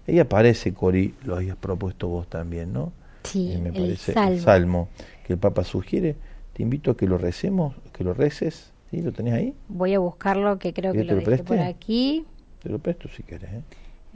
Ahí 0.07 0.19
aparece, 0.19 0.73
Cori, 0.73 1.13
lo 1.23 1.35
habías 1.35 1.57
propuesto 1.57 2.07
vos 2.07 2.27
también, 2.27 2.73
¿no? 2.73 2.91
Sí, 3.29 3.57
me 3.61 3.71
parece 3.71 4.13
el 4.13 4.39
salmo. 4.39 4.89
que 5.25 5.33
el 5.33 5.39
Papa 5.39 5.63
sugiere. 5.63 6.15
Te 6.53 6.63
invito 6.63 6.91
a 6.91 6.97
que 6.97 7.07
lo 7.07 7.17
recemos, 7.17 7.75
que 7.93 8.03
lo 8.03 8.13
reces. 8.13 8.71
¿Sí? 8.91 9.01
¿Lo 9.01 9.11
tenés 9.11 9.33
ahí? 9.33 9.53
Voy 9.67 9.93
a 9.93 9.99
buscarlo, 9.99 10.57
que 10.57 10.73
creo 10.73 10.93
que 10.93 11.03
lo, 11.03 11.15
dejé 11.15 11.43
por 11.43 11.59
aquí. 11.59 12.25
Te 12.63 12.69
lo 12.69 12.79
presto 12.79 13.07
si 13.07 13.21
querés. 13.21 13.51
¿eh? 13.51 13.61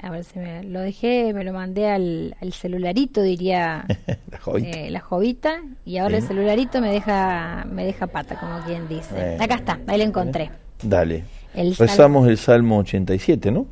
A 0.01 0.09
ver 0.09 0.23
si 0.23 0.39
me 0.39 0.63
lo 0.63 0.79
dejé, 0.79 1.31
me 1.33 1.43
lo 1.43 1.53
mandé 1.53 1.89
al, 1.89 2.35
celularito, 2.51 3.21
diría 3.21 3.85
eh, 4.07 4.89
la, 4.89 4.99
jovita. 4.99 5.61
y 5.85 5.97
ahora 5.97 6.17
el 6.17 6.23
celularito 6.23 6.81
me 6.81 6.91
deja 6.91 7.65
me 7.71 7.85
deja 7.85 8.07
pata, 8.07 8.39
como 8.39 8.59
quien 8.65 8.87
dice. 8.87 9.37
Acá 9.39 9.55
está, 9.55 9.79
ahí 9.85 9.99
lo 9.99 10.03
encontré. 10.03 10.49
Dale. 10.81 11.25
Rezamos 11.53 12.27
el 12.27 12.37
Salmo 12.39 12.79
87, 12.79 13.51
¿no? 13.51 13.67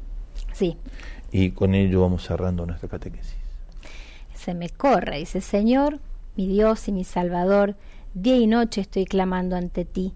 Sí. 0.54 0.78
Y 1.32 1.52
con 1.52 1.74
ello 1.74 2.02
vamos 2.02 2.24
cerrando 2.24 2.66
nuestra 2.68 2.88
catequesis 2.88 3.41
se 4.42 4.54
me 4.54 4.70
corre. 4.70 5.20
Dice, 5.20 5.40
Señor, 5.40 6.00
mi 6.36 6.48
Dios 6.48 6.88
y 6.88 6.92
mi 6.92 7.04
Salvador, 7.04 7.76
día 8.14 8.38
y 8.38 8.48
noche 8.48 8.82
estoy 8.82 9.06
clamando 9.06 9.56
ante 9.56 9.86
ti. 9.86 10.14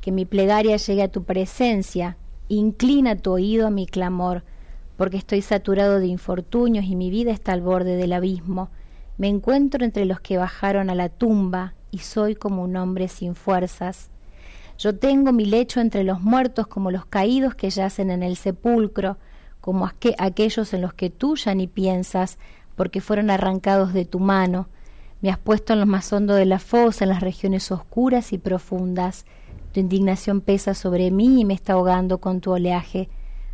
Que 0.00 0.12
mi 0.12 0.24
plegaria 0.24 0.76
llegue 0.76 1.02
a 1.02 1.10
tu 1.10 1.24
presencia. 1.24 2.16
Inclina 2.48 3.16
tu 3.16 3.32
oído 3.32 3.66
a 3.66 3.70
mi 3.70 3.86
clamor, 3.86 4.44
porque 4.96 5.16
estoy 5.16 5.40
saturado 5.40 6.00
de 6.00 6.06
infortunios 6.06 6.84
y 6.84 6.96
mi 6.96 7.10
vida 7.10 7.32
está 7.32 7.52
al 7.52 7.62
borde 7.62 7.96
del 7.96 8.12
abismo. 8.12 8.68
Me 9.16 9.28
encuentro 9.28 9.84
entre 9.84 10.04
los 10.04 10.20
que 10.20 10.36
bajaron 10.36 10.90
a 10.90 10.94
la 10.94 11.08
tumba 11.08 11.74
y 11.90 11.98
soy 11.98 12.34
como 12.34 12.62
un 12.62 12.76
hombre 12.76 13.08
sin 13.08 13.34
fuerzas. 13.34 14.10
Yo 14.78 14.96
tengo 14.96 15.32
mi 15.32 15.46
lecho 15.46 15.80
entre 15.80 16.02
los 16.02 16.20
muertos 16.20 16.66
como 16.66 16.90
los 16.90 17.06
caídos 17.06 17.54
que 17.54 17.70
yacen 17.70 18.10
en 18.10 18.22
el 18.22 18.36
sepulcro, 18.36 19.16
como 19.60 19.88
aquellos 20.18 20.74
en 20.74 20.80
los 20.80 20.92
que 20.92 21.08
tú 21.08 21.36
ya 21.36 21.54
ni 21.54 21.68
piensas, 21.68 22.38
porque 22.76 23.00
fueron 23.00 23.30
arrancados 23.30 23.92
de 23.92 24.04
tu 24.04 24.20
mano. 24.20 24.68
Me 25.20 25.30
has 25.30 25.38
puesto 25.38 25.72
en 25.72 25.80
lo 25.80 25.86
más 25.86 26.12
hondo 26.12 26.34
de 26.34 26.46
la 26.46 26.58
fosa, 26.58 27.04
en 27.04 27.10
las 27.10 27.20
regiones 27.20 27.70
oscuras 27.70 28.32
y 28.32 28.38
profundas. 28.38 29.24
Tu 29.72 29.80
indignación 29.80 30.40
pesa 30.40 30.74
sobre 30.74 31.10
mí 31.10 31.40
y 31.40 31.44
me 31.44 31.54
está 31.54 31.74
ahogando 31.74 32.18
con 32.18 32.40
tu 32.40 32.52
oleaje. 32.52 33.08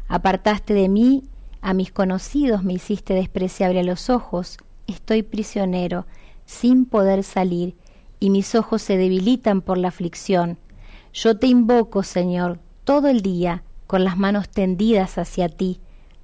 Apartaste 0.09 0.75
de 0.75 0.89
mí 0.89 1.25
a 1.61 1.75
mis 1.75 1.93
conocidos, 1.93 2.65
me 2.65 2.73
hiciste 2.73 3.15
despreciable 3.15 3.81
a 3.81 3.85
los 3.85 4.11
ojos. 4.11 4.59
Estoy 4.87 5.23
prisionero, 5.23 6.07
sin 6.47 6.87
poder 6.87 7.23
salir, 7.23 7.77
y 8.21 8.31
mis 8.31 8.55
ojos 8.55 8.83
se 8.83 8.97
debilitan 8.97 9.61
por 9.61 9.77
la 9.79 9.89
aflicción. 9.89 10.59
Yo 11.13 11.39
te 11.39 11.47
invoco, 11.47 12.03
Señor, 12.03 12.59
todo 12.85 13.09
el 13.09 13.21
día, 13.21 13.63
con 13.87 14.05
las 14.05 14.17
manos 14.17 14.49
tendidas 14.49 15.19
hacia 15.19 15.49
ti. 15.49 15.81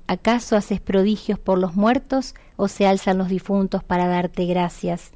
¿Acaso 0.07 0.57
haces 0.57 0.81
prodigios 0.81 1.39
por 1.39 1.59
los 1.59 1.75
muertos 1.77 2.35
o 2.57 2.69
se 2.69 2.87
alzan 2.87 3.19
los 3.19 3.29
difuntos 3.29 3.83
para 3.83 4.07
darte 4.07 4.47
gracias? 4.47 5.13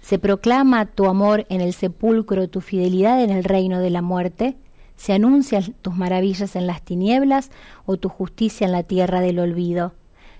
¿Se 0.00 0.18
proclama 0.18 0.86
tu 0.86 1.06
amor 1.06 1.46
en 1.48 1.60
el 1.60 1.72
sepulcro, 1.72 2.48
tu 2.48 2.60
fidelidad 2.60 3.22
en 3.22 3.30
el 3.30 3.44
reino 3.44 3.78
de 3.78 3.90
la 3.90 4.02
muerte? 4.02 4.56
¿Se 4.96 5.12
anuncian 5.12 5.74
tus 5.80 5.94
maravillas 5.94 6.56
en 6.56 6.66
las 6.66 6.82
tinieblas 6.82 7.50
o 7.86 7.96
tu 7.96 8.08
justicia 8.08 8.64
en 8.64 8.72
la 8.72 8.82
tierra 8.82 9.20
del 9.20 9.38
olvido? 9.38 9.94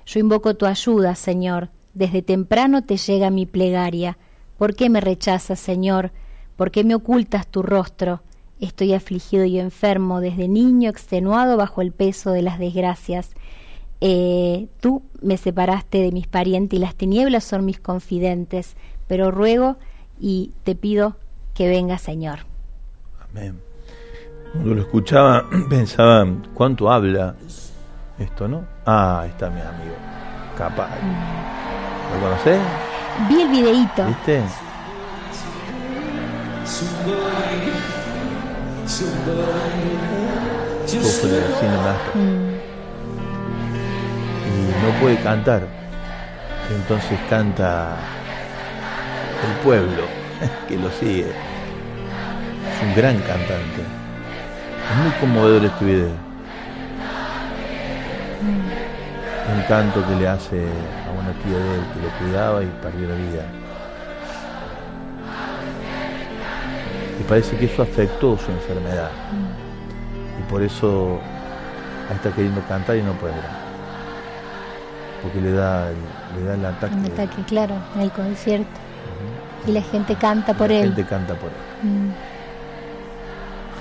Yo 0.05 0.21
invoco 0.21 0.55
tu 0.55 0.67
ayuda, 0.67 1.15
Señor. 1.15 1.71
Desde 1.95 2.23
temprano 2.23 2.83
te 2.83 2.97
llega 2.97 3.31
mi 3.31 3.47
plegaria. 3.47 4.19
¿Por 4.59 4.75
qué 4.75 4.91
me 4.91 5.01
rechazas, 5.01 5.61
Señor? 5.61 6.13
¿Por 6.57 6.71
qué 6.71 6.85
me 6.85 6.95
ocultas 6.95 7.47
tu 7.47 7.63
rostro? 7.63 8.23
Estoy 8.61 8.95
afligido 8.95 9.45
y 9.45 9.59
enfermo 9.59 10.21
desde 10.21 10.49
niño, 10.49 10.91
extenuado 10.91 11.57
bajo 11.57 11.83
el 11.83 11.93
peso 11.93 12.31
de 12.31 12.43
las 12.43 12.59
desgracias. 12.59 13.31
Eh, 14.05 14.67
tú 14.81 15.05
me 15.21 15.37
separaste 15.37 15.99
de 15.99 16.11
mis 16.11 16.27
parientes 16.27 16.77
y 16.77 16.83
las 16.83 16.97
tinieblas 16.97 17.45
son 17.45 17.65
mis 17.65 17.79
confidentes, 17.79 18.75
pero 19.07 19.31
ruego 19.31 19.77
y 20.19 20.51
te 20.65 20.75
pido 20.75 21.15
que 21.55 21.69
venga, 21.69 21.99
Señor. 21.99 22.41
Amén. 23.31 23.61
Cuando 24.51 24.75
lo 24.75 24.81
escuchaba, 24.83 25.49
pensaba, 25.71 26.27
¿cuánto 26.53 26.91
habla 26.91 27.37
esto, 28.19 28.49
no? 28.49 28.65
Ah, 28.85 29.25
está 29.29 29.49
mi 29.51 29.61
amigo, 29.61 29.95
capaz. 30.59 30.91
¿Lo 32.13 32.21
conocés? 32.21 32.61
Vi 33.29 33.41
el 33.41 33.49
videíto. 33.51 34.05
¿Viste? 34.05 34.43
Sufre 40.87 41.39
el 41.39 42.52
cine 44.53 44.73
no 44.83 45.01
puede 45.01 45.17
cantar. 45.23 45.63
Entonces 46.71 47.19
canta 47.29 47.97
el 49.47 49.65
pueblo 49.65 50.05
que 50.69 50.77
lo 50.77 50.91
sigue. 50.91 51.31
Es 51.31 52.83
un 52.83 52.95
gran 52.95 53.19
cantante. 53.19 53.83
Es 54.91 54.97
muy 55.03 55.11
conmovedor 55.21 55.65
este 55.65 55.85
video. 55.85 56.33
Un 59.55 59.63
canto 59.69 60.07
que 60.07 60.15
le 60.17 60.29
hace 60.29 60.65
a 60.65 61.13
una 61.13 61.33
tía 61.43 61.59
de 61.59 61.75
él 61.75 61.85
que 61.93 62.03
lo 62.03 62.19
cuidaba 62.19 62.63
y 62.63 62.67
perdió 62.83 63.09
la 63.09 63.15
vida. 63.15 63.45
Y 67.21 67.23
parece 67.25 67.57
que 67.57 67.67
eso 67.67 67.83
afectó 67.83 68.39
su 68.39 68.51
enfermedad. 68.51 69.11
Y 70.41 70.51
por 70.51 70.63
eso 70.63 71.21
está 72.13 72.31
queriendo 72.31 72.63
cantar 72.69 72.97
y 72.97 73.03
no 73.03 73.13
puede 73.13 73.35
porque 75.23 75.41
le 75.41 75.53
da, 75.53 75.91
le 76.37 76.45
da 76.45 76.55
el 76.55 76.65
ataque. 76.65 76.95
Un 76.95 77.07
ataque, 77.07 77.43
claro, 77.45 77.77
en 77.95 78.01
el 78.01 78.11
concierto. 78.11 78.81
Y 79.67 79.73
la 79.73 79.83
gente 79.83 80.17
canta 80.17 80.55
por 80.55 80.73
él. 80.73 80.81
La 80.81 80.97
gente 80.97 81.05
canta 81.05 81.35
por 81.35 81.51
él. 81.51 81.57
Mm. 81.89 82.11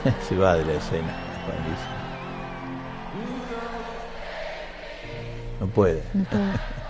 Se 0.29 0.37
va 0.37 0.55
de 0.55 0.65
la 0.65 0.73
escena, 0.73 1.13
No 5.59 5.67
puede. 5.67 6.03
No 6.13 6.23
puede. 6.25 6.43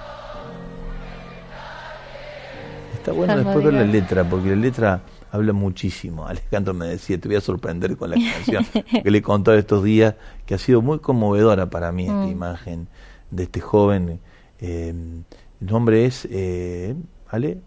Está 2.93 3.13
bueno 3.13 3.35
después 3.35 3.65
ver 3.65 3.73
la 3.73 3.83
letra, 3.83 4.23
porque 4.23 4.49
la 4.49 4.55
letra 4.55 5.01
habla 5.31 5.53
muchísimo. 5.53 6.27
Alejandro 6.27 6.73
me 6.73 6.85
decía, 6.87 7.19
te 7.19 7.27
voy 7.27 7.37
a 7.37 7.41
sorprender 7.41 7.97
con 7.97 8.11
la 8.11 8.17
canción 8.17 8.65
que 9.03 9.09
le 9.09 9.21
contó 9.21 9.53
estos 9.53 9.83
días, 9.83 10.15
que 10.45 10.53
ha 10.55 10.57
sido 10.57 10.81
muy 10.81 10.99
conmovedora 10.99 11.69
para 11.69 11.91
mí 11.91 12.03
esta 12.03 12.25
mm. 12.25 12.29
imagen 12.29 12.87
de 13.31 13.43
este 13.43 13.61
joven 13.61 14.19
eh, 14.61 14.89
el 14.89 15.67
nombre 15.67 16.05
es 16.05 16.27
eh, 16.29 16.95
¿vale? 17.31 17.59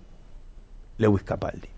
Lewis 0.97 1.25
Capaldi, 1.25 1.69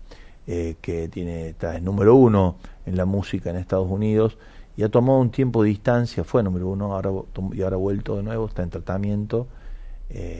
eh, 0.45 0.75
que 0.79 1.09
tiene, 1.09 1.49
está 1.49 1.75
en 1.75 1.83
número 1.83 2.15
uno 2.15 2.57
en 2.85 2.95
la 2.95 3.05
música 3.05 3.49
en 3.49 3.57
Estados 3.57 3.89
Unidos 3.89 4.37
y 4.77 4.83
ha 4.83 4.89
tomado 4.89 5.19
un 5.19 5.31
tiempo 5.31 5.63
de 5.63 5.69
distancia, 5.69 6.23
fue 6.23 6.43
número 6.43 6.67
uno 6.67 6.93
ahora, 6.93 7.11
y 7.51 7.63
ahora 7.63 7.75
ha 7.75 7.79
vuelto 7.79 8.15
de 8.15 8.23
nuevo, 8.23 8.45
está 8.45 8.61
en 8.61 8.69
tratamiento. 8.69 9.47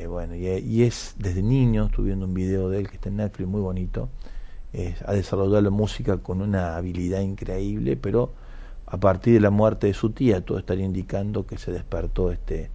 bueno, 0.08 0.36
y, 0.36 0.84
es 0.84 1.16
desde 1.18 1.42
niño, 1.42 1.88
estuve 1.88 2.08
viendo 2.08 2.26
un 2.26 2.36
video 2.36 2.70
de 2.70 2.80
él 2.80 2.88
que 2.88 2.96
está 2.96 3.10
en 3.10 3.18
Netflix 3.18 3.50
muy 3.50 3.62
bonito. 3.62 4.10
ha 5.06 5.14
desarrollado 5.14 5.60
la 5.62 5.72
música 5.72 6.20
con 6.20 6.42
una 6.44 6.78
habilidad 6.78 7.22
increíble, 7.22 7.98
pero 7.98 8.32
a 8.86 8.98
partir 8.98 9.34
de 9.34 9.40
la 9.40 9.50
muerte 9.50 9.88
de 9.88 9.96
su 9.96 10.12
tía, 10.12 10.46
todo 10.46 10.60
estaría 10.60 10.86
indicando 10.86 11.48
que 11.48 11.58
se 11.58 11.72
despertó 11.72 12.32
este, 12.32 12.70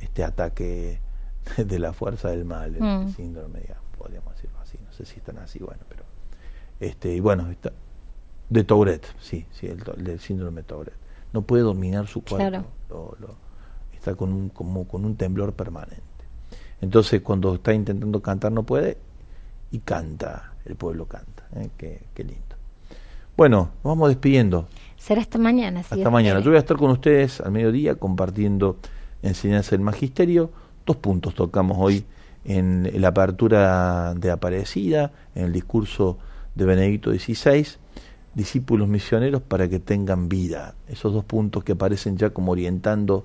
este 0.00 0.24
ataque 0.24 0.98
de 1.56 1.78
la 1.78 1.92
fuerza 1.92 2.30
del 2.30 2.44
mal, 2.44 2.74
el 2.74 2.82
mm. 2.82 3.14
síndrome, 3.14 3.60
digamos, 3.60 3.84
podríamos 3.96 4.34
decirlo 4.34 4.58
así, 4.60 4.78
no 4.84 4.92
sé 4.92 5.04
si 5.04 5.18
están 5.18 5.38
así, 5.38 5.58
bueno, 5.58 5.82
pero 5.88 6.04
este 6.80 7.14
y 7.14 7.20
bueno, 7.20 7.50
está, 7.50 7.72
de 8.48 8.64
Tourette, 8.64 9.06
sí, 9.20 9.46
sí, 9.50 9.66
el, 9.66 10.20
síndrome 10.20 10.62
de 10.62 10.66
Tourette. 10.66 10.96
No 11.32 11.42
puede 11.42 11.62
dominar 11.64 12.06
su 12.06 12.22
cuerpo, 12.22 12.64
está 13.92 14.14
con 14.14 14.32
un, 14.32 14.48
como 14.50 14.86
con 14.86 15.04
un 15.04 15.16
temblor 15.16 15.52
permanente. 15.52 16.02
Entonces, 16.80 17.22
cuando 17.22 17.54
está 17.54 17.74
intentando 17.74 18.20
cantar 18.20 18.52
no 18.52 18.62
puede 18.62 18.98
y 19.70 19.80
canta, 19.80 20.52
el 20.64 20.76
pueblo 20.76 21.06
canta, 21.06 21.44
¿eh? 21.56 21.70
qué, 21.76 22.24
lindo. 22.24 22.42
Bueno, 23.36 23.70
nos 23.82 23.84
vamos 23.84 24.08
despidiendo. 24.08 24.68
Será 24.96 25.20
hasta 25.20 25.38
mañana. 25.38 25.80
hasta 25.80 26.10
mañana. 26.10 26.40
Yo 26.40 26.50
voy 26.50 26.56
a 26.56 26.60
estar 26.60 26.76
con 26.76 26.90
ustedes 26.90 27.40
al 27.40 27.52
mediodía 27.52 27.96
compartiendo 27.96 28.76
enseñanza 29.22 29.72
del 29.72 29.80
magisterio 29.80 30.50
Dos 30.86 30.96
puntos 30.98 31.34
tocamos 31.34 31.78
hoy 31.80 32.04
en 32.44 32.88
la 33.00 33.08
apertura 33.08 34.14
de 34.14 34.30
Aparecida, 34.30 35.10
en 35.34 35.46
el 35.46 35.52
discurso 35.52 36.16
de 36.54 36.64
Benedicto 36.64 37.10
XVI, 37.10 37.66
discípulos 38.34 38.86
misioneros 38.86 39.42
para 39.42 39.68
que 39.68 39.80
tengan 39.80 40.28
vida. 40.28 40.76
Esos 40.86 41.12
dos 41.12 41.24
puntos 41.24 41.64
que 41.64 41.72
aparecen 41.72 42.16
ya 42.16 42.30
como 42.30 42.52
orientando 42.52 43.24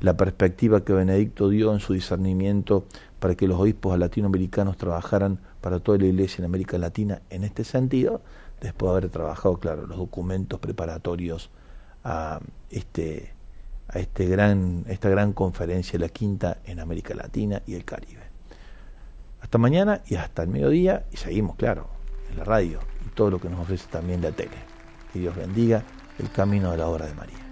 la 0.00 0.16
perspectiva 0.16 0.84
que 0.84 0.92
Benedicto 0.92 1.48
dio 1.48 1.74
en 1.74 1.80
su 1.80 1.94
discernimiento 1.94 2.84
para 3.18 3.34
que 3.34 3.48
los 3.48 3.58
obispos 3.58 3.98
latinoamericanos 3.98 4.76
trabajaran 4.76 5.40
para 5.60 5.80
toda 5.80 5.98
la 5.98 6.06
iglesia 6.06 6.42
en 6.42 6.44
América 6.44 6.78
Latina 6.78 7.22
en 7.28 7.42
este 7.42 7.64
sentido, 7.64 8.22
después 8.60 8.92
de 8.92 8.98
haber 8.98 9.10
trabajado, 9.10 9.56
claro, 9.58 9.84
los 9.88 9.98
documentos 9.98 10.60
preparatorios 10.60 11.50
a 12.04 12.38
este 12.70 13.34
a 13.92 13.98
este 13.98 14.26
gran, 14.26 14.84
esta 14.88 15.08
gran 15.08 15.32
conferencia, 15.32 15.98
la 15.98 16.08
quinta 16.08 16.58
en 16.64 16.80
América 16.80 17.14
Latina 17.14 17.62
y 17.66 17.74
el 17.74 17.84
Caribe. 17.84 18.22
Hasta 19.40 19.58
mañana 19.58 20.02
y 20.06 20.16
hasta 20.16 20.42
el 20.42 20.48
mediodía 20.48 21.06
y 21.10 21.16
seguimos, 21.16 21.56
claro, 21.56 21.88
en 22.30 22.38
la 22.38 22.44
radio 22.44 22.80
y 23.04 23.08
todo 23.14 23.30
lo 23.30 23.40
que 23.40 23.48
nos 23.48 23.60
ofrece 23.60 23.86
también 23.90 24.22
la 24.22 24.30
tele. 24.30 24.56
Que 25.12 25.18
Dios 25.18 25.34
bendiga 25.34 25.82
el 26.18 26.30
camino 26.30 26.70
de 26.70 26.76
la 26.76 26.86
obra 26.86 27.06
de 27.06 27.14
María. 27.14 27.49